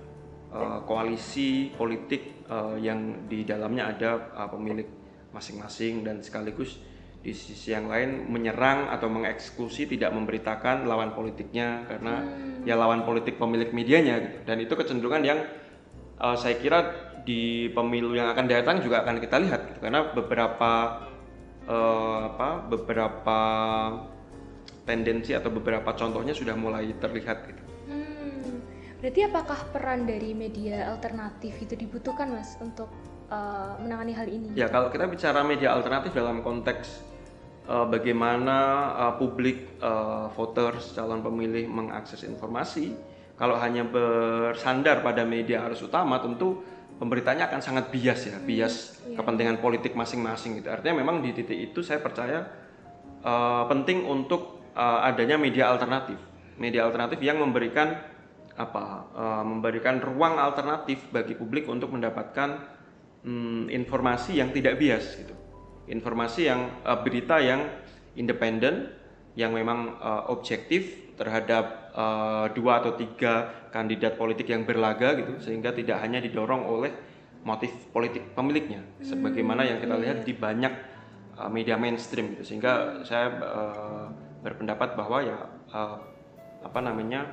eh, 0.51 0.79
koalisi 0.85 1.71
politik 1.73 2.45
eh, 2.45 2.75
yang 2.83 3.25
di 3.31 3.47
dalamnya 3.47 3.95
ada 3.95 4.11
eh, 4.35 4.49
pemilik 4.51 4.87
masing-masing 5.31 6.03
dan 6.03 6.19
sekaligus 6.19 6.77
di 7.21 7.37
sisi 7.37 7.69
yang 7.69 7.85
lain 7.85 8.25
menyerang 8.33 8.89
atau 8.89 9.05
mengeksekusi 9.05 9.85
tidak 9.85 10.09
memberitakan 10.09 10.89
lawan 10.89 11.13
politiknya 11.13 11.85
karena 11.85 12.25
ya 12.65 12.73
lawan 12.73 13.05
politik 13.05 13.37
pemilik 13.37 13.69
medianya 13.69 14.15
gitu. 14.25 14.37
dan 14.49 14.57
itu 14.57 14.73
kecenderungan 14.73 15.21
yang 15.21 15.39
eh, 16.17 16.37
saya 16.37 16.57
kira 16.57 16.79
di 17.21 17.69
pemilu 17.69 18.17
yang 18.17 18.33
akan 18.33 18.49
datang 18.49 18.81
juga 18.81 19.05
akan 19.05 19.21
kita 19.21 19.37
lihat 19.37 19.61
gitu. 19.69 19.79
karena 19.85 20.09
beberapa 20.09 20.71
eh, 21.69 22.19
apa 22.33 22.49
beberapa 22.65 23.39
tendensi 24.81 25.37
atau 25.37 25.53
beberapa 25.53 25.93
contohnya 25.93 26.33
sudah 26.33 26.57
mulai 26.57 26.89
terlihat 26.97 27.37
gitu. 27.53 27.61
Hmm, 29.01 29.09
berarti 29.09 29.21
apakah 29.25 29.59
peran 29.73 30.05
dari 30.05 30.37
media 30.37 30.93
alternatif 30.93 31.57
itu 31.57 31.73
dibutuhkan 31.73 32.29
mas 32.29 32.53
untuk 32.61 32.85
uh, 33.33 33.73
menangani 33.81 34.13
hal 34.13 34.29
ini? 34.29 34.47
Ya 34.53 34.69
kalau 34.69 34.93
kita 34.93 35.09
bicara 35.09 35.41
media 35.41 35.73
alternatif 35.73 36.13
dalam 36.13 36.45
konteks 36.45 37.01
eh, 37.65 37.85
bagaimana 37.89 38.57
eh, 38.93 39.13
publik 39.17 39.81
eh, 39.81 40.25
voters 40.37 40.93
calon 40.93 41.25
pemilih 41.25 41.65
mengakses 41.65 42.21
informasi, 42.29 42.93
kalau 43.41 43.57
hanya 43.57 43.89
bersandar 43.89 45.01
pada 45.01 45.25
media 45.25 45.65
arus 45.65 45.81
utama 45.81 46.21
tentu 46.21 46.61
pemberitanya 47.01 47.49
akan 47.49 47.57
sangat 47.57 47.89
bias 47.89 48.29
ya, 48.29 48.37
bias 48.37 49.01
kepentingan 49.17 49.57
politik 49.65 49.97
masing-masing 49.97 50.61
gitu. 50.61 50.69
Artinya 50.69 51.01
memang 51.01 51.25
di 51.25 51.33
titik 51.33 51.73
itu 51.73 51.81
saya 51.81 51.97
percaya 52.05 52.45
eh, 53.25 53.63
penting 53.65 54.05
untuk 54.05 54.61
eh, 54.77 55.09
adanya 55.09 55.41
media 55.41 55.73
alternatif, 55.73 56.21
media 56.61 56.85
alternatif 56.85 57.17
yang 57.17 57.41
memberikan 57.41 58.10
apa, 58.61 59.09
eh, 59.17 59.43
memberikan 59.43 59.97
ruang 59.97 60.37
alternatif 60.37 61.09
bagi 61.09 61.33
publik 61.33 61.65
untuk 61.65 61.89
mendapatkan 61.89 62.61
hmm, 63.25 63.73
informasi 63.73 64.37
yang 64.37 64.53
tidak 64.53 64.77
bias 64.77 65.17
gitu, 65.17 65.33
informasi 65.89 66.45
yang 66.45 66.69
eh, 66.85 66.99
berita 67.01 67.41
yang 67.41 67.65
independen, 68.13 68.93
yang 69.33 69.57
memang 69.57 69.97
eh, 69.97 70.23
objektif 70.29 71.13
terhadap 71.17 71.93
eh, 71.97 72.45
dua 72.53 72.85
atau 72.85 72.93
tiga 72.93 73.65
kandidat 73.73 74.21
politik 74.21 74.45
yang 74.45 74.61
berlaga 74.61 75.17
gitu, 75.17 75.41
sehingga 75.41 75.73
tidak 75.73 75.97
hanya 76.05 76.21
didorong 76.21 76.69
oleh 76.69 76.93
motif 77.41 77.73
politik 77.89 78.37
pemiliknya, 78.37 78.85
sebagaimana 79.01 79.65
yang 79.65 79.81
kita 79.81 79.97
lihat 79.97 80.21
di 80.21 80.33
banyak 80.37 80.73
uh, 81.37 81.49
media 81.49 81.73
mainstream 81.73 82.37
gitu. 82.37 82.53
Sehingga 82.53 83.01
saya 83.01 83.33
uh, 83.41 84.05
berpendapat 84.45 84.93
bahwa 84.93 85.25
ya 85.25 85.37
uh, 85.73 85.97
apa 86.61 86.79
namanya 86.81 87.25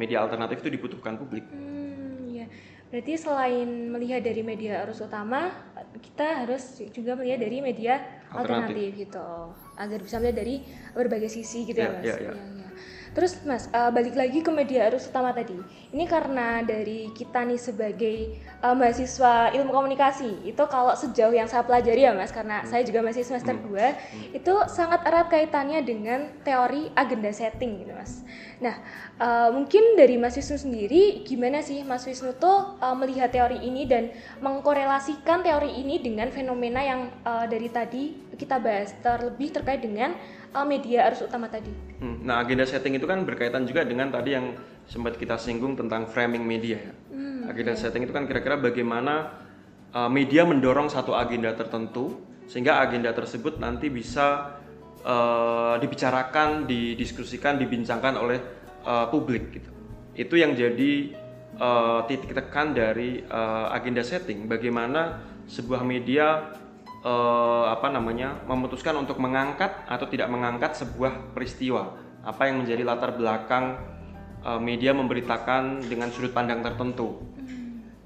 media 0.00 0.18
alternatif 0.24 0.56
itu 0.62 0.70
dibutuhkan 0.76 1.14
publik 1.20 1.44
Hmm, 1.48 2.28
ya. 2.28 2.44
Berarti 2.92 3.12
selain 3.20 3.68
melihat 3.92 4.20
dari 4.24 4.40
media 4.44 4.84
arus 4.84 5.00
utama, 5.04 5.52
kita 6.00 6.44
harus 6.44 6.80
juga 6.96 7.16
melihat 7.16 7.40
dari 7.44 7.60
media 7.64 8.00
Alternatif. 8.32 8.76
alternatif, 8.76 8.88
gitu, 9.08 9.28
agar 9.76 9.98
bisa 10.04 10.16
melihat 10.20 10.38
dari 10.44 10.54
berbagai 10.96 11.28
sisi 11.32 11.64
gitu 11.68 11.80
ya, 11.84 11.88
Ya, 11.88 11.92
mas. 11.92 12.12
ya, 12.12 12.16
ya. 12.20 12.32
Iya, 12.32 12.44
iya. 12.52 12.57
Terus 13.14 13.40
mas, 13.44 13.68
eh, 13.70 13.90
balik 13.90 14.14
lagi 14.14 14.40
ke 14.40 14.50
media 14.50 14.88
arus 14.88 15.08
utama 15.08 15.32
tadi. 15.32 15.56
Ini 15.90 16.04
karena 16.04 16.60
dari 16.62 17.08
kita 17.12 17.44
nih 17.44 17.60
sebagai 17.60 18.16
eh, 18.58 18.74
mahasiswa 18.74 19.54
ilmu 19.54 19.70
komunikasi, 19.70 20.42
itu 20.48 20.62
kalau 20.66 20.90
sejauh 20.92 21.30
yang 21.30 21.46
saya 21.46 21.62
pelajari 21.62 22.02
ya 22.04 22.12
mas, 22.12 22.34
karena 22.34 22.60
Hmm. 22.62 22.68
saya 22.68 22.82
juga 22.82 23.00
masih 23.06 23.22
semester 23.22 23.54
2, 23.54 23.94
itu 24.34 24.54
sangat 24.66 25.06
erat 25.06 25.30
kaitannya 25.30 25.78
dengan 25.86 26.26
teori 26.42 26.90
agenda 26.94 27.30
setting 27.30 27.86
gitu 27.86 27.94
mas. 27.94 28.26
Nah, 28.58 28.74
eh, 29.22 29.48
mungkin 29.54 29.94
dari 29.94 30.18
Mas 30.18 30.34
Wisnu 30.34 30.58
sendiri, 30.58 31.22
gimana 31.22 31.62
sih 31.62 31.86
Mas 31.86 32.02
Wisnu 32.02 32.34
tuh 32.34 32.74
eh, 32.82 32.96
melihat 32.98 33.30
teori 33.30 33.62
ini 33.62 33.86
dan 33.86 34.10
mengkorelasikan 34.42 35.46
teori 35.46 35.78
ini 35.78 36.02
dengan 36.02 36.28
fenomena 36.34 36.82
yang 36.82 37.00
eh, 37.22 37.46
dari 37.46 37.68
tadi 37.70 38.02
kita 38.34 38.58
bahas 38.58 38.94
terlebih 39.02 39.50
terkait 39.54 39.82
dengan 39.82 40.14
eh, 40.54 40.66
media 40.66 41.08
arus 41.10 41.24
utama 41.24 41.50
tadi. 41.50 41.70
Hmm, 42.00 42.24
nah 42.24 42.40
agenda 42.40 42.64
setting 42.64 42.96
itu 42.96 43.04
kan 43.04 43.24
berkaitan 43.26 43.68
juga 43.68 43.84
dengan 43.84 44.08
tadi 44.08 44.32
yang 44.32 44.56
sempat 44.88 45.20
kita 45.20 45.36
singgung 45.36 45.76
tentang 45.76 46.08
framing 46.08 46.42
media 46.42 46.80
ya. 46.80 46.94
Agenda 47.48 47.72
setting 47.72 48.04
itu 48.04 48.12
kan 48.12 48.28
kira-kira 48.28 48.60
bagaimana 48.60 49.32
uh, 49.96 50.10
media 50.12 50.44
mendorong 50.44 50.92
satu 50.92 51.16
agenda 51.16 51.56
tertentu 51.56 52.20
sehingga 52.44 52.80
agenda 52.84 53.12
tersebut 53.16 53.56
nanti 53.56 53.88
bisa 53.88 54.60
uh, 55.04 55.80
dibicarakan 55.80 56.68
didiskusikan 56.68 57.56
dibincangkan 57.56 58.14
oleh 58.20 58.38
uh, 58.84 59.08
publik 59.08 59.48
gitu. 59.56 59.70
Itu 60.12 60.34
yang 60.36 60.52
jadi 60.52 61.16
uh, 61.56 62.04
titik 62.04 62.36
tekan 62.36 62.76
dari 62.76 63.24
uh, 63.24 63.72
agenda 63.72 64.04
setting. 64.04 64.44
Bagaimana 64.44 65.24
sebuah 65.48 65.80
media 65.88 66.52
eh, 67.04 67.66
apa 67.68 67.88
namanya 67.92 68.42
memutuskan 68.46 68.96
untuk 68.98 69.22
mengangkat 69.22 69.86
atau 69.86 70.06
tidak 70.10 70.28
mengangkat 70.30 70.74
sebuah 70.74 71.34
peristiwa. 71.34 71.94
Apa 72.22 72.50
yang 72.50 72.64
menjadi 72.64 72.82
latar 72.82 73.14
belakang 73.14 73.78
eh, 74.42 74.60
media 74.60 74.94
memberitakan 74.94 75.86
dengan 75.86 76.10
sudut 76.10 76.34
pandang 76.34 76.64
tertentu. 76.64 77.22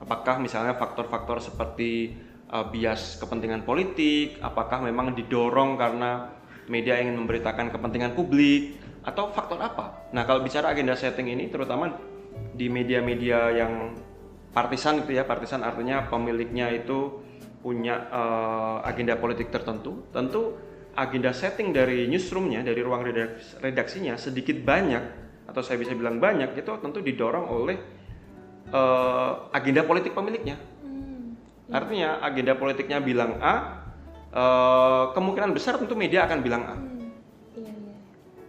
Apakah 0.03 0.43
misalnya 0.43 0.75
faktor-faktor 0.77 1.41
seperti 1.41 2.17
eh, 2.49 2.67
bias 2.69 3.17
kepentingan 3.23 3.65
politik 3.65 4.41
apakah 4.45 4.85
memang 4.85 5.17
didorong 5.17 5.81
karena 5.81 6.29
media 6.71 7.01
ingin 7.01 7.19
memberitakan 7.19 7.75
kepentingan 7.75 8.13
publik 8.15 8.79
atau 9.03 9.35
faktor 9.35 9.59
apa? 9.59 10.13
Nah 10.15 10.23
kalau 10.29 10.45
bicara 10.45 10.71
agenda 10.71 10.95
setting 10.95 11.33
ini 11.33 11.51
terutama 11.51 11.91
di 12.53 12.69
media-media 12.69 13.51
yang 13.51 13.97
partisan 14.53 15.03
itu 15.03 15.17
ya 15.17 15.25
partisan 15.25 15.65
artinya 15.65 16.07
pemiliknya 16.07 16.69
itu 16.71 17.25
punya 17.63 18.11
eh, 18.11 18.77
agenda 18.91 19.15
politik 19.17 19.49
tertentu 19.55 20.11
tentu 20.11 20.59
agenda 20.93 21.33
setting 21.33 21.73
dari 21.73 22.05
newsroomnya 22.11 22.61
dari 22.61 22.83
ruang 22.85 23.07
redaks- 23.07 23.57
redaksinya 23.63 24.19
sedikit 24.21 24.61
banyak 24.61 25.23
atau 25.49 25.63
saya 25.65 25.81
bisa 25.81 25.97
bilang 25.97 26.21
banyak 26.21 26.53
itu 26.59 26.71
tentu 26.83 26.99
didorong 27.01 27.47
oleh 27.49 27.77
eh, 28.69 29.33
agenda 29.55 29.87
politik 29.87 30.13
pemiliknya. 30.13 30.59
Artinya 31.73 32.21
agenda 32.21 32.53
politiknya 32.59 32.99
bilang 33.01 33.41
A 33.41 33.55
eh, 34.29 35.05
kemungkinan 35.17 35.55
besar 35.57 35.81
tentu 35.81 35.97
media 35.97 36.29
akan 36.29 36.39
bilang 36.45 36.63
A. 36.67 36.77
Iya, 36.77 37.09
iya. 37.63 37.93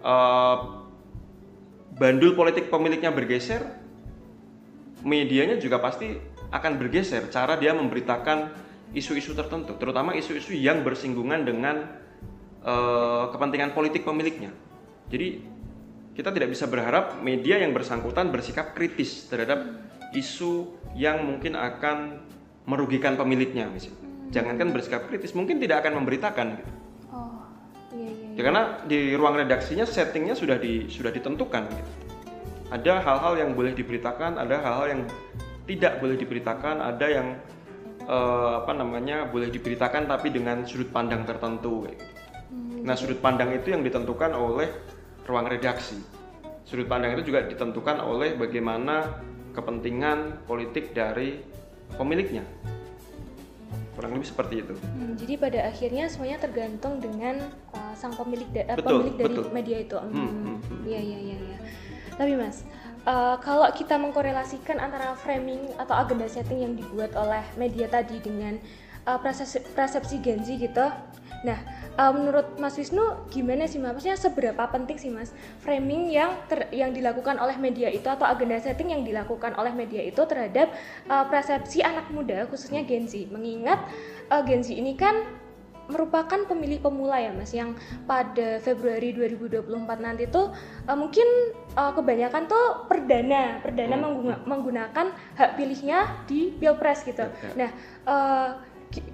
Eh, 0.03 0.57
bandul 1.93 2.33
politik 2.33 2.67
pemiliknya 2.67 3.13
bergeser, 3.13 3.63
medianya 5.05 5.61
juga 5.61 5.79
pasti 5.79 6.11
akan 6.51 6.71
bergeser. 6.75 7.29
Cara 7.29 7.55
dia 7.55 7.71
memberitakan 7.71 8.51
isu-isu 8.93 9.33
tertentu, 9.33 9.73
terutama 9.75 10.13
isu-isu 10.13 10.53
yang 10.53 10.85
bersinggungan 10.85 11.43
dengan 11.43 11.75
eh, 12.61 13.25
kepentingan 13.33 13.73
politik 13.73 14.05
pemiliknya. 14.05 14.53
Jadi 15.09 15.41
kita 16.13 16.29
tidak 16.29 16.53
bisa 16.53 16.69
berharap 16.69 17.19
media 17.25 17.57
yang 17.57 17.73
bersangkutan 17.73 18.29
bersikap 18.29 18.77
kritis 18.77 19.25
terhadap 19.27 19.65
isu 20.13 20.77
yang 20.93 21.25
mungkin 21.25 21.57
akan 21.57 22.21
merugikan 22.69 23.17
pemiliknya, 23.17 23.65
misalnya. 23.67 23.99
Jangankan 24.29 24.73
bersikap 24.73 25.09
kritis, 25.09 25.33
mungkin 25.33 25.57
tidak 25.57 25.85
akan 25.85 26.01
memberitakan. 26.01 26.47
Gitu. 26.57 26.71
Oh, 27.09 27.45
iya 27.97 28.09
iya. 28.09 28.29
Ya, 28.37 28.41
karena 28.45 28.63
di 28.85 28.99
ruang 29.17 29.37
redaksinya 29.37 29.85
settingnya 29.85 30.37
sudah 30.37 30.57
di 30.57 30.89
sudah 30.89 31.09
ditentukan. 31.09 31.65
gitu. 31.69 31.91
Ada 32.73 33.01
hal-hal 33.05 33.33
yang 33.37 33.49
boleh 33.53 33.73
diberitakan, 33.77 34.41
ada 34.41 34.57
hal-hal 34.57 34.85
yang 34.89 35.01
tidak 35.69 36.01
boleh 36.01 36.17
diberitakan, 36.17 36.81
ada 36.81 37.07
yang 37.09 37.27
eh, 38.03 38.51
apa 38.59 38.71
namanya 38.71 39.27
boleh 39.27 39.47
diberitakan 39.47 40.07
tapi 40.07 40.29
dengan 40.29 40.63
sudut 40.63 40.89
pandang 40.89 41.23
tertentu. 41.23 41.87
kayak 41.87 41.97
gitu. 41.99 42.83
Nah 42.83 42.95
sudut 42.95 43.19
pandang 43.19 43.55
itu 43.55 43.71
yang 43.71 43.81
ditentukan 43.81 44.35
oleh 44.35 44.67
ruang 45.23 45.47
redaksi. 45.47 45.95
Sudut 46.63 46.87
pandang 46.87 47.15
itu 47.15 47.31
juga 47.31 47.47
ditentukan 47.47 47.99
oleh 47.99 48.35
bagaimana 48.35 49.23
kepentingan 49.53 50.43
politik 50.43 50.91
dari 50.91 51.39
pemiliknya. 51.95 52.43
Kurang 53.93 54.17
lebih 54.17 54.25
seperti 54.25 54.65
itu. 54.65 54.73
Hmm, 54.73 55.13
jadi 55.13 55.33
pada 55.37 55.59
akhirnya 55.69 56.09
semuanya 56.09 56.41
tergantung 56.41 56.97
dengan 56.97 57.45
uh, 57.77 57.93
sang 57.93 58.09
pemilik 58.17 58.49
da- 58.49 58.65
eh, 58.65 58.75
Betul, 58.75 58.89
pemilik 59.05 59.15
dari 59.15 59.35
betul. 59.37 59.45
media 59.53 59.77
itu. 59.79 59.95
Hmm, 59.95 60.09
Hmm, 60.09 60.29
hmm, 60.33 60.57
hmm. 60.65 60.81
Iya 60.89 60.99
iya 60.99 61.19
iya. 61.21 61.37
iya. 61.37 61.57
Tapi 62.13 62.31
mas, 62.33 62.65
uh, 63.07 63.35
kalau 63.39 63.67
kita 63.71 63.95
mengkorelasikan 63.99 64.79
antara 64.79 65.15
framing 65.15 65.71
atau 65.79 65.95
agenda 65.95 66.27
setting 66.27 66.63
yang 66.63 66.73
dibuat 66.75 67.15
oleh 67.15 67.43
media 67.59 67.87
tadi 67.87 68.19
dengan 68.19 68.59
uh, 69.07 69.19
persepsi, 69.19 69.63
persepsi 69.75 70.19
Gen 70.23 70.43
Z 70.43 70.59
gitu. 70.59 70.87
Nah, 71.43 71.59
uh, 71.99 72.11
menurut 72.15 72.55
Mas 72.55 72.79
Wisnu 72.79 73.27
gimana 73.27 73.67
sih 73.67 73.75
Mas? 73.75 73.91
Maksudnya 73.99 74.15
seberapa 74.15 74.63
penting 74.71 74.95
sih 74.95 75.11
Mas 75.11 75.35
framing 75.59 76.07
yang 76.07 76.39
ter, 76.47 76.71
yang 76.71 76.95
dilakukan 76.95 77.35
oleh 77.35 77.59
media 77.59 77.91
itu 77.91 78.07
atau 78.07 78.23
agenda 78.23 78.55
setting 78.63 78.95
yang 78.95 79.03
dilakukan 79.03 79.51
oleh 79.59 79.75
media 79.75 79.99
itu 79.99 80.23
terhadap 80.23 80.71
uh, 81.11 81.27
persepsi 81.27 81.83
anak 81.83 82.07
muda 82.15 82.47
khususnya 82.47 82.87
Gen 82.87 83.11
Z? 83.11 83.27
Mengingat 83.27 83.83
uh, 84.31 84.39
Gen 84.47 84.63
Z 84.63 84.71
ini 84.71 84.95
kan 84.95 85.42
merupakan 85.91 86.39
pemilih 86.47 86.79
pemula 86.79 87.19
ya 87.19 87.31
Mas 87.35 87.51
yang 87.51 87.75
pada 88.07 88.59
Februari 88.63 89.11
2024 89.11 89.67
nanti 89.99 90.23
tuh 90.31 90.55
uh, 90.87 90.97
mungkin 90.97 91.25
uh, 91.75 91.91
kebanyakan 91.91 92.47
tuh 92.47 92.87
perdana 92.87 93.59
perdana 93.59 93.95
hmm. 93.99 94.47
menggunakan 94.47 95.11
hak 95.35 95.51
pilihnya 95.59 96.23
di 96.29 96.55
Pilpres 96.55 97.03
gitu. 97.03 97.27
Ya, 97.27 97.35
ya. 97.43 97.51
Nah, 97.59 97.69
uh, 98.07 98.49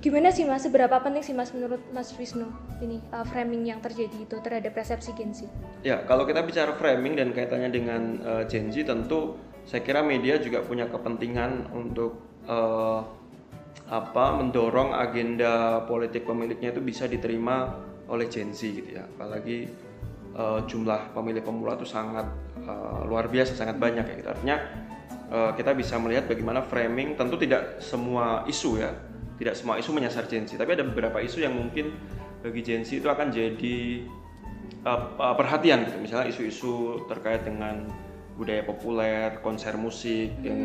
gimana 0.03 0.29
sih 0.29 0.43
Mas 0.43 0.67
seberapa 0.67 0.91
penting 0.99 1.23
sih 1.23 1.31
Mas 1.31 1.55
menurut 1.55 1.79
Mas 1.95 2.11
Wisnu 2.19 2.51
ini 2.83 2.99
uh, 3.15 3.23
framing 3.23 3.65
yang 3.65 3.79
terjadi 3.79 4.27
itu 4.27 4.35
terhadap 4.43 4.75
persepsi 4.75 5.15
Gen 5.15 5.31
Z? 5.31 5.47
Ya, 5.81 6.03
kalau 6.03 6.27
kita 6.27 6.43
bicara 6.43 6.75
framing 6.75 7.15
dan 7.15 7.31
kaitannya 7.31 7.71
dengan 7.71 8.01
uh, 8.21 8.43
Gen 8.45 8.69
Z 8.69 8.85
tentu 8.85 9.39
saya 9.63 9.85
kira 9.85 10.01
media 10.01 10.41
juga 10.41 10.65
punya 10.65 10.89
kepentingan 10.89 11.71
untuk 11.71 12.19
uh, 12.49 13.05
apa 13.89 14.37
mendorong 14.37 14.93
agenda 14.93 15.81
politik 15.89 16.29
pemiliknya 16.29 16.69
itu 16.69 16.81
bisa 16.81 17.09
diterima 17.09 17.73
oleh 18.09 18.29
Gen 18.29 18.53
Z 18.53 18.69
gitu 18.69 18.89
ya. 18.97 19.05
Apalagi 19.05 19.69
uh, 20.37 20.61
jumlah 20.65 21.13
pemilih 21.13 21.41
pemula 21.41 21.73
itu 21.77 21.89
sangat 21.89 22.29
uh, 22.65 23.05
luar 23.05 23.29
biasa 23.29 23.57
sangat 23.57 23.81
banyak 23.81 24.05
ya. 24.05 24.15
Gitu. 24.21 24.29
artinya 24.29 24.57
uh, 25.33 25.51
kita 25.57 25.73
bisa 25.73 25.97
melihat 25.97 26.29
bagaimana 26.29 26.61
framing 26.61 27.17
tentu 27.17 27.37
tidak 27.41 27.81
semua 27.81 28.45
isu 28.45 28.81
ya 28.81 28.93
tidak 29.41 29.55
semua 29.57 29.81
isu 29.81 29.89
menyasar 29.95 30.29
Gen 30.29 30.45
Z 30.45 30.57
tapi 30.59 30.77
ada 30.77 30.85
beberapa 30.85 31.17
isu 31.21 31.41
yang 31.41 31.57
mungkin 31.57 31.95
bagi 32.45 32.61
Gen 32.61 32.85
Z 32.85 33.01
itu 33.01 33.09
akan 33.09 33.33
jadi 33.33 34.05
uh, 34.85 35.35
perhatian 35.35 35.87
gitu. 35.87 35.97
Misalnya 35.99 36.27
isu-isu 36.31 37.03
terkait 37.11 37.43
dengan 37.43 37.87
budaya 38.39 38.63
populer, 38.63 39.43
konser 39.43 39.75
musik 39.75 40.31
hmm, 40.39 40.45
yang 40.47 40.59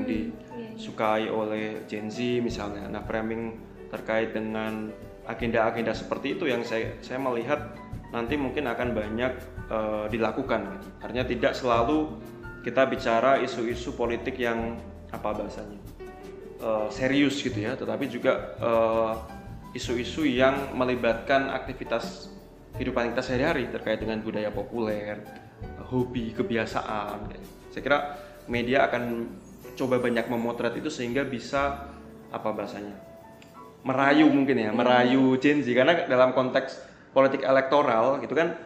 disukai 0.75 1.31
oleh 1.31 1.87
Gen 1.87 2.11
Z 2.11 2.21
misalnya. 2.43 2.91
Nah, 2.91 3.03
framing 3.07 3.59
terkait 3.89 4.35
dengan 4.35 4.91
agenda-agenda 5.25 5.95
seperti 5.95 6.37
itu 6.37 6.45
yang 6.51 6.67
saya 6.67 6.99
saya 7.01 7.17
melihat 7.17 7.73
nanti 8.13 8.37
mungkin 8.37 8.69
akan 8.69 8.95
banyak 8.95 9.33
uh, 9.71 10.07
dilakukan. 10.11 10.79
Gitu. 10.79 10.89
Artinya 11.01 11.25
tidak 11.27 11.53
selalu 11.57 12.19
kita 12.63 12.87
bicara 12.89 13.41
isu-isu 13.43 13.95
politik 13.95 14.39
yang 14.41 14.79
apa 15.13 15.31
bahasanya 15.31 15.79
uh, 16.65 16.89
serius 16.91 17.39
gitu 17.39 17.61
ya, 17.61 17.79
tetapi 17.79 18.09
juga 18.11 18.57
isu 19.75 19.95
isu-isu 19.99 20.23
yang 20.27 20.75
melibatkan 20.79 21.51
aktivitas 21.51 22.31
kehidupan 22.75 23.15
kita 23.15 23.23
sehari-hari 23.23 23.71
terkait 23.71 23.99
dengan 24.03 24.19
budaya 24.23 24.51
populer, 24.51 25.19
hobi, 25.91 26.35
kebiasaan. 26.35 27.31
Saya 27.71 27.83
kira 27.83 27.99
media 28.47 28.87
akan 28.87 29.35
coba 29.75 30.01
banyak 30.01 30.27
memotret 30.31 30.79
itu 30.79 30.89
sehingga 30.89 31.27
bisa 31.27 31.91
apa 32.35 32.49
bahasanya 32.51 32.95
merayu 33.85 34.27
mungkin 34.33 34.57
ya 34.59 34.71
merayu 34.73 35.37
Gen 35.39 35.61
Z. 35.61 35.69
Karena 35.77 36.09
dalam 36.09 36.33
konteks 36.33 36.81
politik 37.13 37.45
elektoral 37.45 38.19
gitu 38.25 38.35
kan 38.35 38.59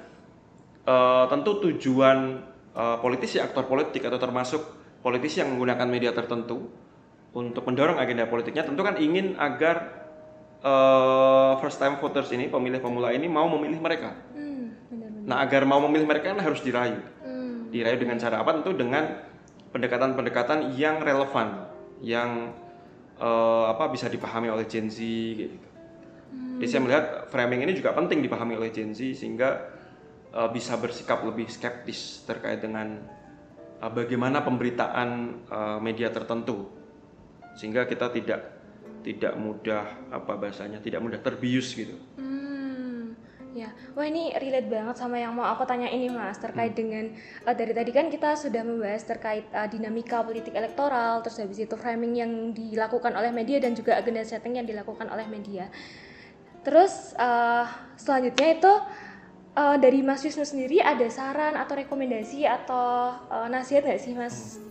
uh, 0.88 1.24
tentu 1.28 1.60
tujuan 1.68 2.40
uh, 2.72 2.96
politisi 3.02 3.36
aktor 3.42 3.66
politik 3.68 4.06
atau 4.06 4.16
termasuk 4.16 4.62
politisi 5.04 5.42
yang 5.44 5.52
menggunakan 5.52 5.88
media 5.90 6.10
tertentu 6.14 6.70
untuk 7.36 7.62
mendorong 7.68 8.00
agenda 8.00 8.24
politiknya 8.24 8.64
tentu 8.64 8.80
kan 8.80 8.96
ingin 8.96 9.36
agar 9.36 10.08
uh, 10.64 11.60
first 11.60 11.76
time 11.76 12.00
voters 12.00 12.32
ini 12.32 12.48
pemilih 12.48 12.80
pemula 12.80 13.12
ini 13.12 13.28
mau 13.28 13.44
memilih 13.52 13.84
mereka. 13.84 14.16
Hmm, 14.32 14.72
benar 14.88 15.08
-benar. 15.12 15.28
Nah 15.28 15.36
agar 15.44 15.62
mau 15.68 15.82
memilih 15.84 16.08
mereka 16.08 16.32
kan 16.32 16.40
harus 16.40 16.64
dirayu. 16.64 17.04
Dirayu 17.68 18.00
dengan 18.00 18.16
cara 18.16 18.40
apa? 18.40 18.56
Tentu 18.56 18.72
dengan 18.72 19.27
pendekatan-pendekatan 19.78 20.74
yang 20.74 20.98
relevan 20.98 21.70
yang 22.02 22.50
uh, 23.22 23.70
apa 23.70 23.86
bisa 23.94 24.10
dipahami 24.10 24.50
oleh 24.50 24.66
Gen 24.66 24.90
Z 24.90 24.98
gitu. 25.38 25.54
Hmm. 26.34 26.58
Jadi 26.58 26.66
saya 26.66 26.82
melihat 26.82 27.04
framing 27.30 27.62
ini 27.62 27.78
juga 27.78 27.94
penting 27.94 28.18
dipahami 28.18 28.58
oleh 28.58 28.74
Gen 28.74 28.90
Z 28.90 29.22
sehingga 29.22 29.70
uh, 30.34 30.50
bisa 30.50 30.74
bersikap 30.82 31.22
lebih 31.22 31.46
skeptis 31.46 32.26
terkait 32.26 32.58
dengan 32.58 32.98
uh, 33.78 33.90
bagaimana 33.94 34.42
pemberitaan 34.42 35.08
uh, 35.46 35.78
media 35.78 36.10
tertentu 36.10 36.66
sehingga 37.54 37.86
kita 37.86 38.10
tidak 38.10 38.58
tidak 39.06 39.38
mudah 39.38 40.10
apa 40.10 40.34
bahasanya 40.34 40.82
tidak 40.82 40.98
mudah 40.98 41.22
terbius 41.22 41.70
gitu. 41.78 41.94
Hmm 42.18 42.37
Ya, 43.58 43.74
wah 43.98 44.06
ini 44.06 44.30
relate 44.38 44.70
banget 44.70 45.02
sama 45.02 45.18
yang 45.18 45.34
mau 45.34 45.42
aku 45.42 45.66
tanya 45.66 45.90
ini 45.90 46.06
mas 46.06 46.38
terkait 46.38 46.70
hmm. 46.70 46.78
dengan 46.78 47.04
uh, 47.42 47.54
dari 47.58 47.74
tadi 47.74 47.90
kan 47.90 48.06
kita 48.06 48.38
sudah 48.38 48.62
membahas 48.62 49.02
terkait 49.02 49.50
uh, 49.50 49.66
dinamika 49.66 50.22
politik 50.22 50.54
elektoral, 50.54 51.18
terus 51.26 51.42
habis 51.42 51.58
itu 51.58 51.74
framing 51.74 52.14
yang 52.14 52.54
dilakukan 52.54 53.10
oleh 53.18 53.34
media 53.34 53.58
dan 53.58 53.74
juga 53.74 53.98
agenda 53.98 54.22
setting 54.22 54.62
yang 54.62 54.66
dilakukan 54.70 55.10
oleh 55.10 55.26
media. 55.26 55.66
Terus 56.62 57.18
uh, 57.18 57.66
selanjutnya 57.98 58.62
itu 58.62 58.72
uh, 59.58 59.76
dari 59.82 60.06
Mas 60.06 60.22
Wisnu 60.22 60.46
sendiri 60.46 60.78
ada 60.78 61.10
saran 61.10 61.58
atau 61.58 61.74
rekomendasi 61.74 62.46
atau 62.46 63.18
uh, 63.26 63.50
nasihat 63.50 63.82
nggak 63.82 63.98
sih 63.98 64.14
mas 64.14 64.62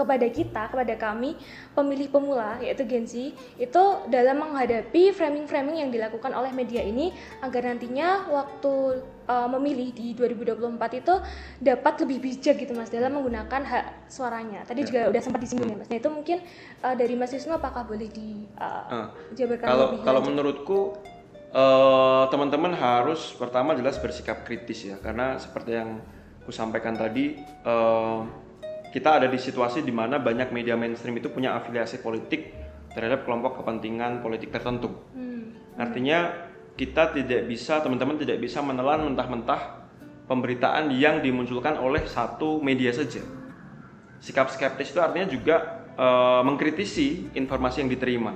kepada 0.00 0.26
kita, 0.32 0.62
kepada 0.72 0.94
kami 0.96 1.36
pemilih 1.76 2.08
pemula 2.08 2.56
yaitu 2.64 2.88
Gen 2.88 3.04
Z 3.04 3.36
itu 3.60 3.82
dalam 4.08 4.40
menghadapi 4.40 5.12
framing-framing 5.12 5.84
yang 5.84 5.90
dilakukan 5.92 6.32
oleh 6.32 6.48
media 6.56 6.80
ini 6.80 7.12
agar 7.44 7.68
nantinya 7.68 8.32
waktu 8.32 9.04
uh, 9.28 9.48
memilih 9.52 9.92
di 9.92 10.16
2024 10.16 11.00
itu 11.04 11.14
dapat 11.60 11.94
lebih 12.02 12.18
bijak 12.24 12.56
gitu 12.56 12.72
Mas 12.72 12.88
dalam 12.88 13.14
menggunakan 13.14 13.62
hak 13.62 13.84
suaranya. 14.08 14.64
Tadi 14.64 14.80
ya. 14.82 14.86
juga 14.88 15.00
udah 15.12 15.22
sempat 15.22 15.40
disinggung 15.44 15.68
ya 15.68 15.76
Mas. 15.76 15.88
Nah, 15.92 15.98
itu 16.00 16.08
mungkin 16.08 16.38
uh, 16.82 16.94
dari 16.96 17.14
Mas 17.14 17.30
Wisnu 17.30 17.52
apakah 17.54 17.84
boleh 17.84 18.08
dijabarkan 18.08 19.66
uh, 19.66 19.70
kalau 19.70 19.86
lebih 19.92 19.98
kalau 20.02 20.20
menurutku 20.24 20.78
uh, 21.52 22.24
teman-teman 22.32 22.74
harus 22.74 23.36
pertama 23.36 23.76
jelas 23.76 24.00
bersikap 24.00 24.42
kritis 24.42 24.90
ya 24.90 24.96
karena 24.98 25.38
seperti 25.38 25.78
yang 25.78 26.02
aku 26.42 26.50
sampaikan 26.50 26.98
tadi 26.98 27.38
uh, 27.62 28.26
kita 28.90 29.22
ada 29.22 29.26
di 29.30 29.38
situasi 29.38 29.86
di 29.86 29.94
mana 29.94 30.18
banyak 30.18 30.50
media 30.50 30.74
mainstream 30.74 31.18
itu 31.18 31.30
punya 31.30 31.54
afiliasi 31.54 32.02
politik 32.02 32.54
terhadap 32.90 33.22
kelompok 33.22 33.62
kepentingan 33.62 34.18
politik 34.18 34.50
tertentu. 34.50 34.90
Hmm. 35.14 35.54
Artinya 35.78 36.50
kita 36.74 37.14
tidak 37.14 37.46
bisa, 37.46 37.78
teman-teman 37.84 38.18
tidak 38.18 38.42
bisa 38.42 38.58
menelan 38.64 39.12
mentah-mentah 39.12 39.86
pemberitaan 40.30 40.94
yang 40.94 41.22
dimunculkan 41.22 41.78
oleh 41.78 42.06
satu 42.06 42.62
media 42.62 42.94
saja. 42.94 43.22
Sikap 44.22 44.48
skeptis 44.48 44.94
itu 44.94 45.00
artinya 45.02 45.26
juga 45.26 45.56
e, 45.98 46.06
mengkritisi 46.46 47.34
informasi 47.34 47.82
yang 47.82 47.90
diterima. 47.90 48.32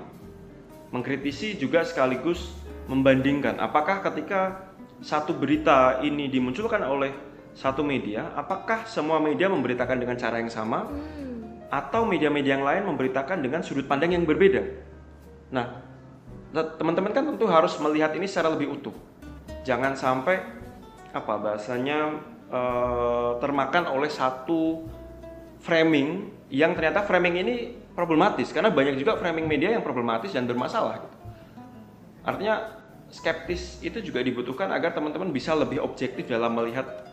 Mengkritisi 0.91 1.55
juga 1.55 1.87
sekaligus 1.87 2.51
membandingkan 2.91 3.63
apakah 3.63 4.03
ketika 4.05 4.71
satu 5.01 5.33
berita 5.39 6.03
ini 6.03 6.29
dimunculkan 6.29 6.83
oleh 6.83 7.34
satu 7.55 7.87
media, 7.87 8.35
apakah 8.35 8.83
semua 8.85 9.23
media 9.23 9.47
memberitakan 9.47 9.97
dengan 9.97 10.19
cara 10.19 10.43
yang 10.43 10.51
sama 10.51 10.91
hmm. 10.91 11.71
atau 11.71 12.03
media-media 12.03 12.59
yang 12.59 12.67
lain 12.67 12.83
memberitakan 12.91 13.41
dengan 13.41 13.63
sudut 13.63 13.87
pandang 13.87 14.11
yang 14.11 14.27
berbeda? 14.27 14.63
Nah, 15.55 15.81
teman-teman 16.53 17.15
kan 17.15 17.25
tentu 17.31 17.47
harus 17.47 17.79
melihat 17.79 18.11
ini 18.19 18.27
secara 18.27 18.51
lebih 18.51 18.75
utuh. 18.75 18.95
Jangan 19.63 19.95
sampai 19.95 20.43
apa 21.15 21.35
bahasanya 21.39 22.19
uh, 22.51 23.39
termakan 23.39 23.87
oleh 23.87 24.11
satu 24.11 24.83
framing 25.63 26.35
yang 26.51 26.75
ternyata 26.75 27.07
framing 27.07 27.39
ini 27.39 27.55
problematis 27.95 28.51
karena 28.51 28.75
banyak 28.75 28.99
juga 28.99 29.15
framing 29.15 29.47
media 29.47 29.73
yang 29.73 29.87
problematis 29.87 30.35
dan 30.35 30.45
bermasalah 30.45 31.07
gitu. 31.07 31.19
Artinya 32.27 32.83
skeptis 33.15 33.79
itu 33.81 34.03
juga 34.03 34.21
dibutuhkan 34.21 34.69
agar 34.75 34.91
teman-teman 34.91 35.31
bisa 35.31 35.55
lebih 35.55 35.79
objektif 35.79 36.27
dalam 36.27 36.51
melihat 36.59 37.04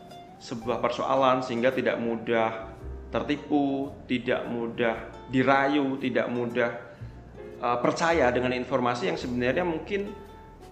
sebuah 0.41 0.82
persoalan 0.82 1.45
sehingga 1.45 1.69
tidak 1.69 2.01
mudah 2.01 2.73
tertipu, 3.13 3.93
tidak 4.10 4.49
mudah 4.49 4.97
dirayu, 5.30 6.01
tidak 6.01 6.25
mudah 6.34 6.71
uh, 7.62 7.77
percaya 7.77 8.34
dengan 8.34 8.56
informasi 8.58 9.13
yang 9.13 9.19
sebenarnya 9.21 9.62
mungkin 9.62 10.10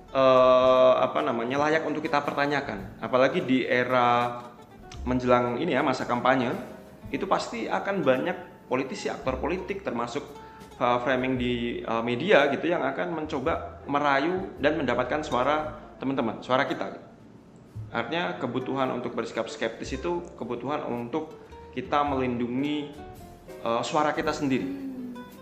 uh, 0.10 0.98
apa 0.98 1.22
namanya 1.22 1.70
layak 1.70 1.86
untuk 1.86 2.02
kita 2.02 2.26
pertanyakan. 2.26 2.98
Apalagi 2.98 3.46
di 3.46 3.62
era 3.70 4.42
menjelang 5.06 5.62
ini 5.62 5.78
ya 5.78 5.86
masa 5.86 6.10
kampanye, 6.10 6.50
itu 7.14 7.30
pasti 7.30 7.70
akan 7.70 8.02
banyak 8.02 8.38
politisi, 8.66 9.06
aktor 9.12 9.38
politik 9.38 9.86
termasuk 9.86 10.26
uh, 10.82 10.98
framing 11.06 11.38
di 11.38 11.86
uh, 11.86 12.02
media 12.02 12.50
gitu 12.50 12.74
yang 12.74 12.82
akan 12.82 13.14
mencoba 13.14 13.86
merayu 13.86 14.58
dan 14.58 14.82
mendapatkan 14.82 15.22
suara 15.22 15.78
teman-teman, 16.02 16.42
suara 16.42 16.66
kita. 16.66 16.86
Gitu. 16.96 17.09
Artinya 17.90 18.38
kebutuhan 18.38 18.94
untuk 18.94 19.18
bersikap 19.18 19.50
skeptis 19.50 19.98
itu 19.98 20.22
kebutuhan 20.38 20.86
untuk 20.86 21.34
kita 21.74 22.06
melindungi 22.06 22.94
uh, 23.66 23.82
suara 23.82 24.14
kita 24.14 24.34
sendiri 24.34 24.90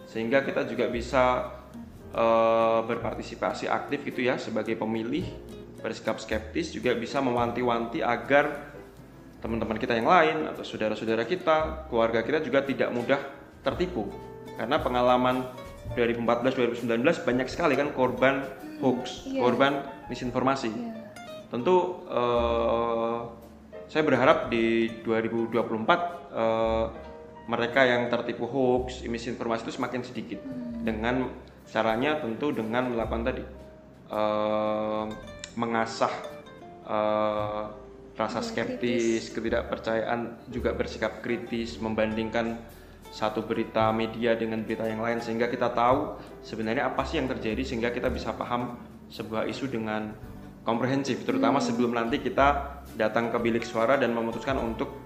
sehingga 0.08 0.40
kita 0.40 0.64
juga 0.64 0.88
bisa 0.88 1.52
uh, 2.16 2.80
berpartisipasi 2.88 3.68
aktif 3.68 4.08
gitu 4.08 4.24
ya 4.24 4.40
sebagai 4.40 4.80
pemilih 4.80 5.28
bersikap 5.84 6.18
skeptis 6.18 6.72
juga 6.74 6.96
bisa 6.96 7.20
mewanti-wanti 7.20 8.02
agar 8.02 8.74
teman-teman 9.38 9.78
kita 9.78 9.94
yang 9.94 10.10
lain 10.10 10.50
atau 10.50 10.66
saudara-saudara 10.66 11.24
kita, 11.30 11.88
keluarga 11.94 12.26
kita 12.26 12.42
juga 12.42 12.66
tidak 12.66 12.90
mudah 12.90 13.22
tertipu. 13.62 14.10
Karena 14.58 14.82
pengalaman 14.82 15.46
2014-2019 15.94 17.22
banyak 17.22 17.48
sekali 17.48 17.78
kan 17.78 17.94
korban 17.94 18.42
hoax, 18.82 19.30
Iya. 19.30 19.46
korban 19.46 19.74
misinformasi. 20.10 20.97
Tentu 21.48 22.04
eh, 22.12 23.20
saya 23.88 24.04
berharap 24.04 24.52
di 24.52 24.92
2024 25.04 25.56
eh, 25.56 26.86
mereka 27.48 27.88
yang 27.88 28.12
tertipu 28.12 28.44
hoax, 28.44 29.08
misinformasi 29.08 29.64
itu 29.64 29.74
semakin 29.80 30.02
sedikit. 30.04 30.40
Dengan 30.84 31.32
caranya 31.68 32.20
tentu 32.20 32.52
dengan 32.52 32.92
melakukan 32.92 33.24
tadi 33.24 33.44
eh, 34.12 35.06
mengasah 35.56 36.14
eh, 36.84 37.64
rasa 38.18 38.42
skeptis, 38.42 39.30
ketidakpercayaan, 39.32 40.50
juga 40.50 40.74
bersikap 40.74 41.22
kritis, 41.22 41.78
membandingkan 41.78 42.58
satu 43.08 43.46
berita 43.46 43.88
media 43.96 44.36
dengan 44.36 44.68
berita 44.68 44.84
yang 44.84 45.00
lain 45.00 45.24
sehingga 45.24 45.48
kita 45.48 45.72
tahu 45.72 46.20
sebenarnya 46.44 46.92
apa 46.92 47.08
sih 47.08 47.22
yang 47.22 47.32
terjadi 47.32 47.64
sehingga 47.64 47.90
kita 47.96 48.12
bisa 48.12 48.36
paham 48.36 48.76
sebuah 49.08 49.48
isu 49.48 49.72
dengan 49.72 50.12
komprehensif 50.68 51.24
terutama 51.24 51.64
sebelum 51.64 51.96
nanti 51.96 52.20
kita 52.20 52.84
datang 53.00 53.32
ke 53.32 53.40
bilik 53.40 53.64
suara 53.64 53.96
dan 53.96 54.12
memutuskan 54.12 54.60
untuk 54.60 55.00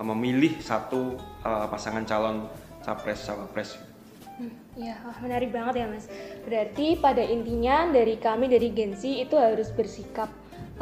uh, 0.00 0.06
memilih 0.16 0.56
satu 0.64 1.20
uh, 1.44 1.68
pasangan 1.68 2.08
calon 2.08 2.48
capres 2.80 3.20
cawapres. 3.28 3.76
Ya, 4.72 4.96
wah, 5.04 5.14
menarik 5.20 5.52
banget 5.52 5.84
ya 5.84 5.86
Mas. 5.86 6.08
Berarti 6.48 6.96
pada 6.96 7.20
intinya 7.20 7.92
dari 7.92 8.16
kami 8.16 8.48
dari 8.48 8.72
Gensi 8.72 9.20
itu 9.20 9.36
harus 9.36 9.68
bersikap 9.68 10.32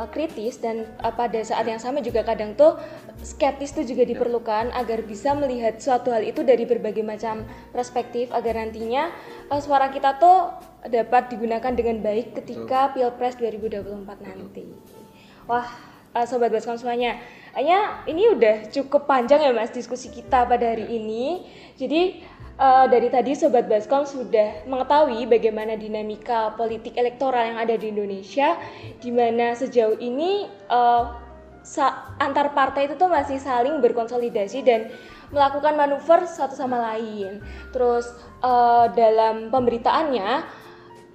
uh, 0.01 0.09
kritis 0.09 0.57
dan 0.57 0.89
uh, 1.05 1.13
pada 1.13 1.37
saat 1.45 1.69
yang 1.69 1.77
sama 1.77 2.01
juga 2.01 2.25
kadang 2.25 2.57
tuh 2.57 2.81
skeptis 3.21 3.77
itu 3.77 3.93
juga 3.93 4.09
diperlukan 4.09 4.73
agar 4.73 5.05
bisa 5.05 5.37
melihat 5.37 5.77
suatu 5.77 6.09
hal 6.09 6.25
itu 6.25 6.41
dari 6.41 6.65
berbagai 6.65 7.05
macam 7.05 7.45
perspektif 7.77 8.33
agar 8.33 8.65
nantinya 8.65 9.13
uh, 9.53 9.61
suara 9.61 9.93
kita 9.93 10.17
tuh 10.17 10.57
dapat 10.89 11.29
digunakan 11.29 11.73
dengan 11.77 12.01
baik 12.01 12.41
ketika 12.41 12.97
Pilpres 12.97 13.37
2024 13.37 14.25
nanti. 14.25 14.65
Wah, 15.45 15.69
uh, 16.17 16.25
sobat 16.25 16.49
Baskom 16.49 16.81
semuanya, 16.81 17.21
hanya 17.53 18.07
ini 18.09 18.33
udah 18.33 18.71
cukup 18.73 19.05
panjang 19.05 19.45
ya 19.45 19.53
Mas 19.53 19.75
diskusi 19.75 20.09
kita 20.09 20.49
pada 20.49 20.65
hari 20.73 20.89
ini. 20.89 21.45
Jadi 21.77 22.23
Eh, 22.61 22.87
dari 22.93 23.09
tadi 23.09 23.33
Sobat 23.33 23.73
Baskom 23.73 24.05
sudah 24.05 24.69
mengetahui 24.69 25.25
bagaimana 25.25 25.81
dinamika 25.81 26.53
politik 26.61 26.93
elektoral 26.93 27.57
yang 27.57 27.57
ada 27.57 27.73
di 27.73 27.89
Indonesia, 27.89 28.53
di 29.01 29.09
mana 29.09 29.57
sejauh 29.57 29.97
ini 29.97 30.45
sa- 31.65 32.13
antar 32.21 32.53
partai 32.53 32.85
itu 32.85 33.01
tuh 33.01 33.09
masih 33.09 33.41
saling 33.41 33.81
berkonsolidasi 33.81 34.61
dan 34.61 34.93
melakukan 35.33 35.73
manuver 35.73 36.29
satu 36.29 36.53
sama 36.53 36.77
lain. 36.93 37.41
Terus 37.73 38.13
eh, 38.45 38.87
dalam 38.93 39.49
pemberitaannya 39.49 40.61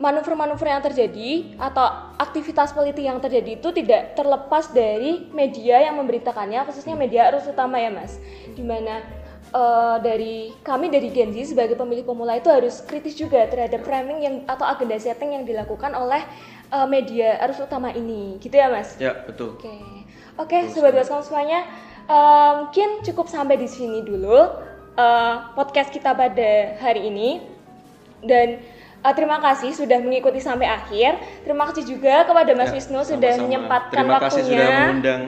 manuver-manuver 0.01 0.65
yang 0.65 0.81
terjadi 0.81 1.62
atau 1.62 1.86
aktivitas 2.17 2.73
politik 2.73 3.05
yang 3.05 3.21
terjadi 3.21 3.62
itu 3.62 3.69
tidak 3.69 4.17
terlepas 4.17 4.73
dari 4.73 5.29
media 5.29 5.77
yang 5.77 6.01
memberitakannya, 6.01 6.65
khususnya 6.65 6.97
media 6.97 7.29
arus 7.29 7.45
utama 7.45 7.77
ya 7.77 7.93
mas, 7.93 8.17
di 8.58 8.65
mana 8.65 9.05
eh, 9.56 9.98
dari 10.04 10.36
kami 10.60 10.91
dari 10.91 11.08
Gen 11.10 11.32
Z 11.32 11.56
sebagai 11.56 11.80
pemilih 11.80 12.04
pemula 12.04 12.36
itu 12.36 12.52
harus 12.52 12.84
kritis 12.84 13.15
juga 13.15 13.48
terhadap 13.48 13.82
framing 13.82 14.20
yang 14.20 14.36
atau 14.46 14.68
agenda 14.68 15.00
setting 15.00 15.32
yang 15.32 15.48
dilakukan 15.48 15.96
oleh 15.96 16.20
eh, 16.70 16.88
media 16.88 17.39
arus 17.48 17.63
utama 17.63 17.96
ini, 17.96 18.36
gitu 18.44 18.52
ya 18.54 18.68
mas? 18.68 19.00
Ya 19.00 19.15
betul. 19.24 19.56
Oke, 19.56 19.76
oke, 20.36 20.58
sobat 20.70 20.91
baskom 20.91 21.24
semuanya, 21.24 21.63
eh, 22.06 22.52
mungkin 22.60 23.00
cukup 23.02 23.32
sampai 23.32 23.56
di 23.56 23.72
sini 23.72 24.04
dulu 24.04 24.36
eh, 24.96 25.36
podcast 25.56 25.88
kita 25.89 26.12
pada 26.12 26.52
hari 26.80 27.08
ini. 27.08 27.39
Dan 28.26 28.58
eh, 29.06 29.13
terima 29.13 29.38
kasih 29.38 29.70
sudah 29.72 30.02
mengikuti 30.02 30.41
sampai 30.41 30.65
akhir. 30.65 31.15
Terima 31.46 31.70
kasih 31.70 31.86
juga 31.86 32.26
kepada 32.26 32.52
Mas 32.58 32.74
Ya, 32.74 32.82
Wisnu 32.82 33.06
sudah 33.06 33.38
menyempatkan 33.38 34.02
Terima 34.04 34.18
kasih 34.20 34.41
waktunya. 34.41 34.58
sudah 34.58 34.68
mengundang. 34.82 35.22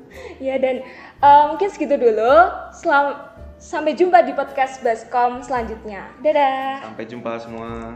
ya 0.46 0.54
dan 0.60 0.76
eh, 1.24 1.44
mungkin 1.48 1.68
segitu 1.72 1.96
dulu. 1.96 2.34
Selam- 2.76 3.31
sampai 3.62 3.94
jumpa 3.94 4.26
di 4.26 4.34
podcast 4.34 4.82
Baskom 4.82 5.38
selanjutnya. 5.46 6.10
Dadah. 6.18 6.82
Sampai 6.82 7.06
jumpa 7.06 7.38
semua. 7.38 7.94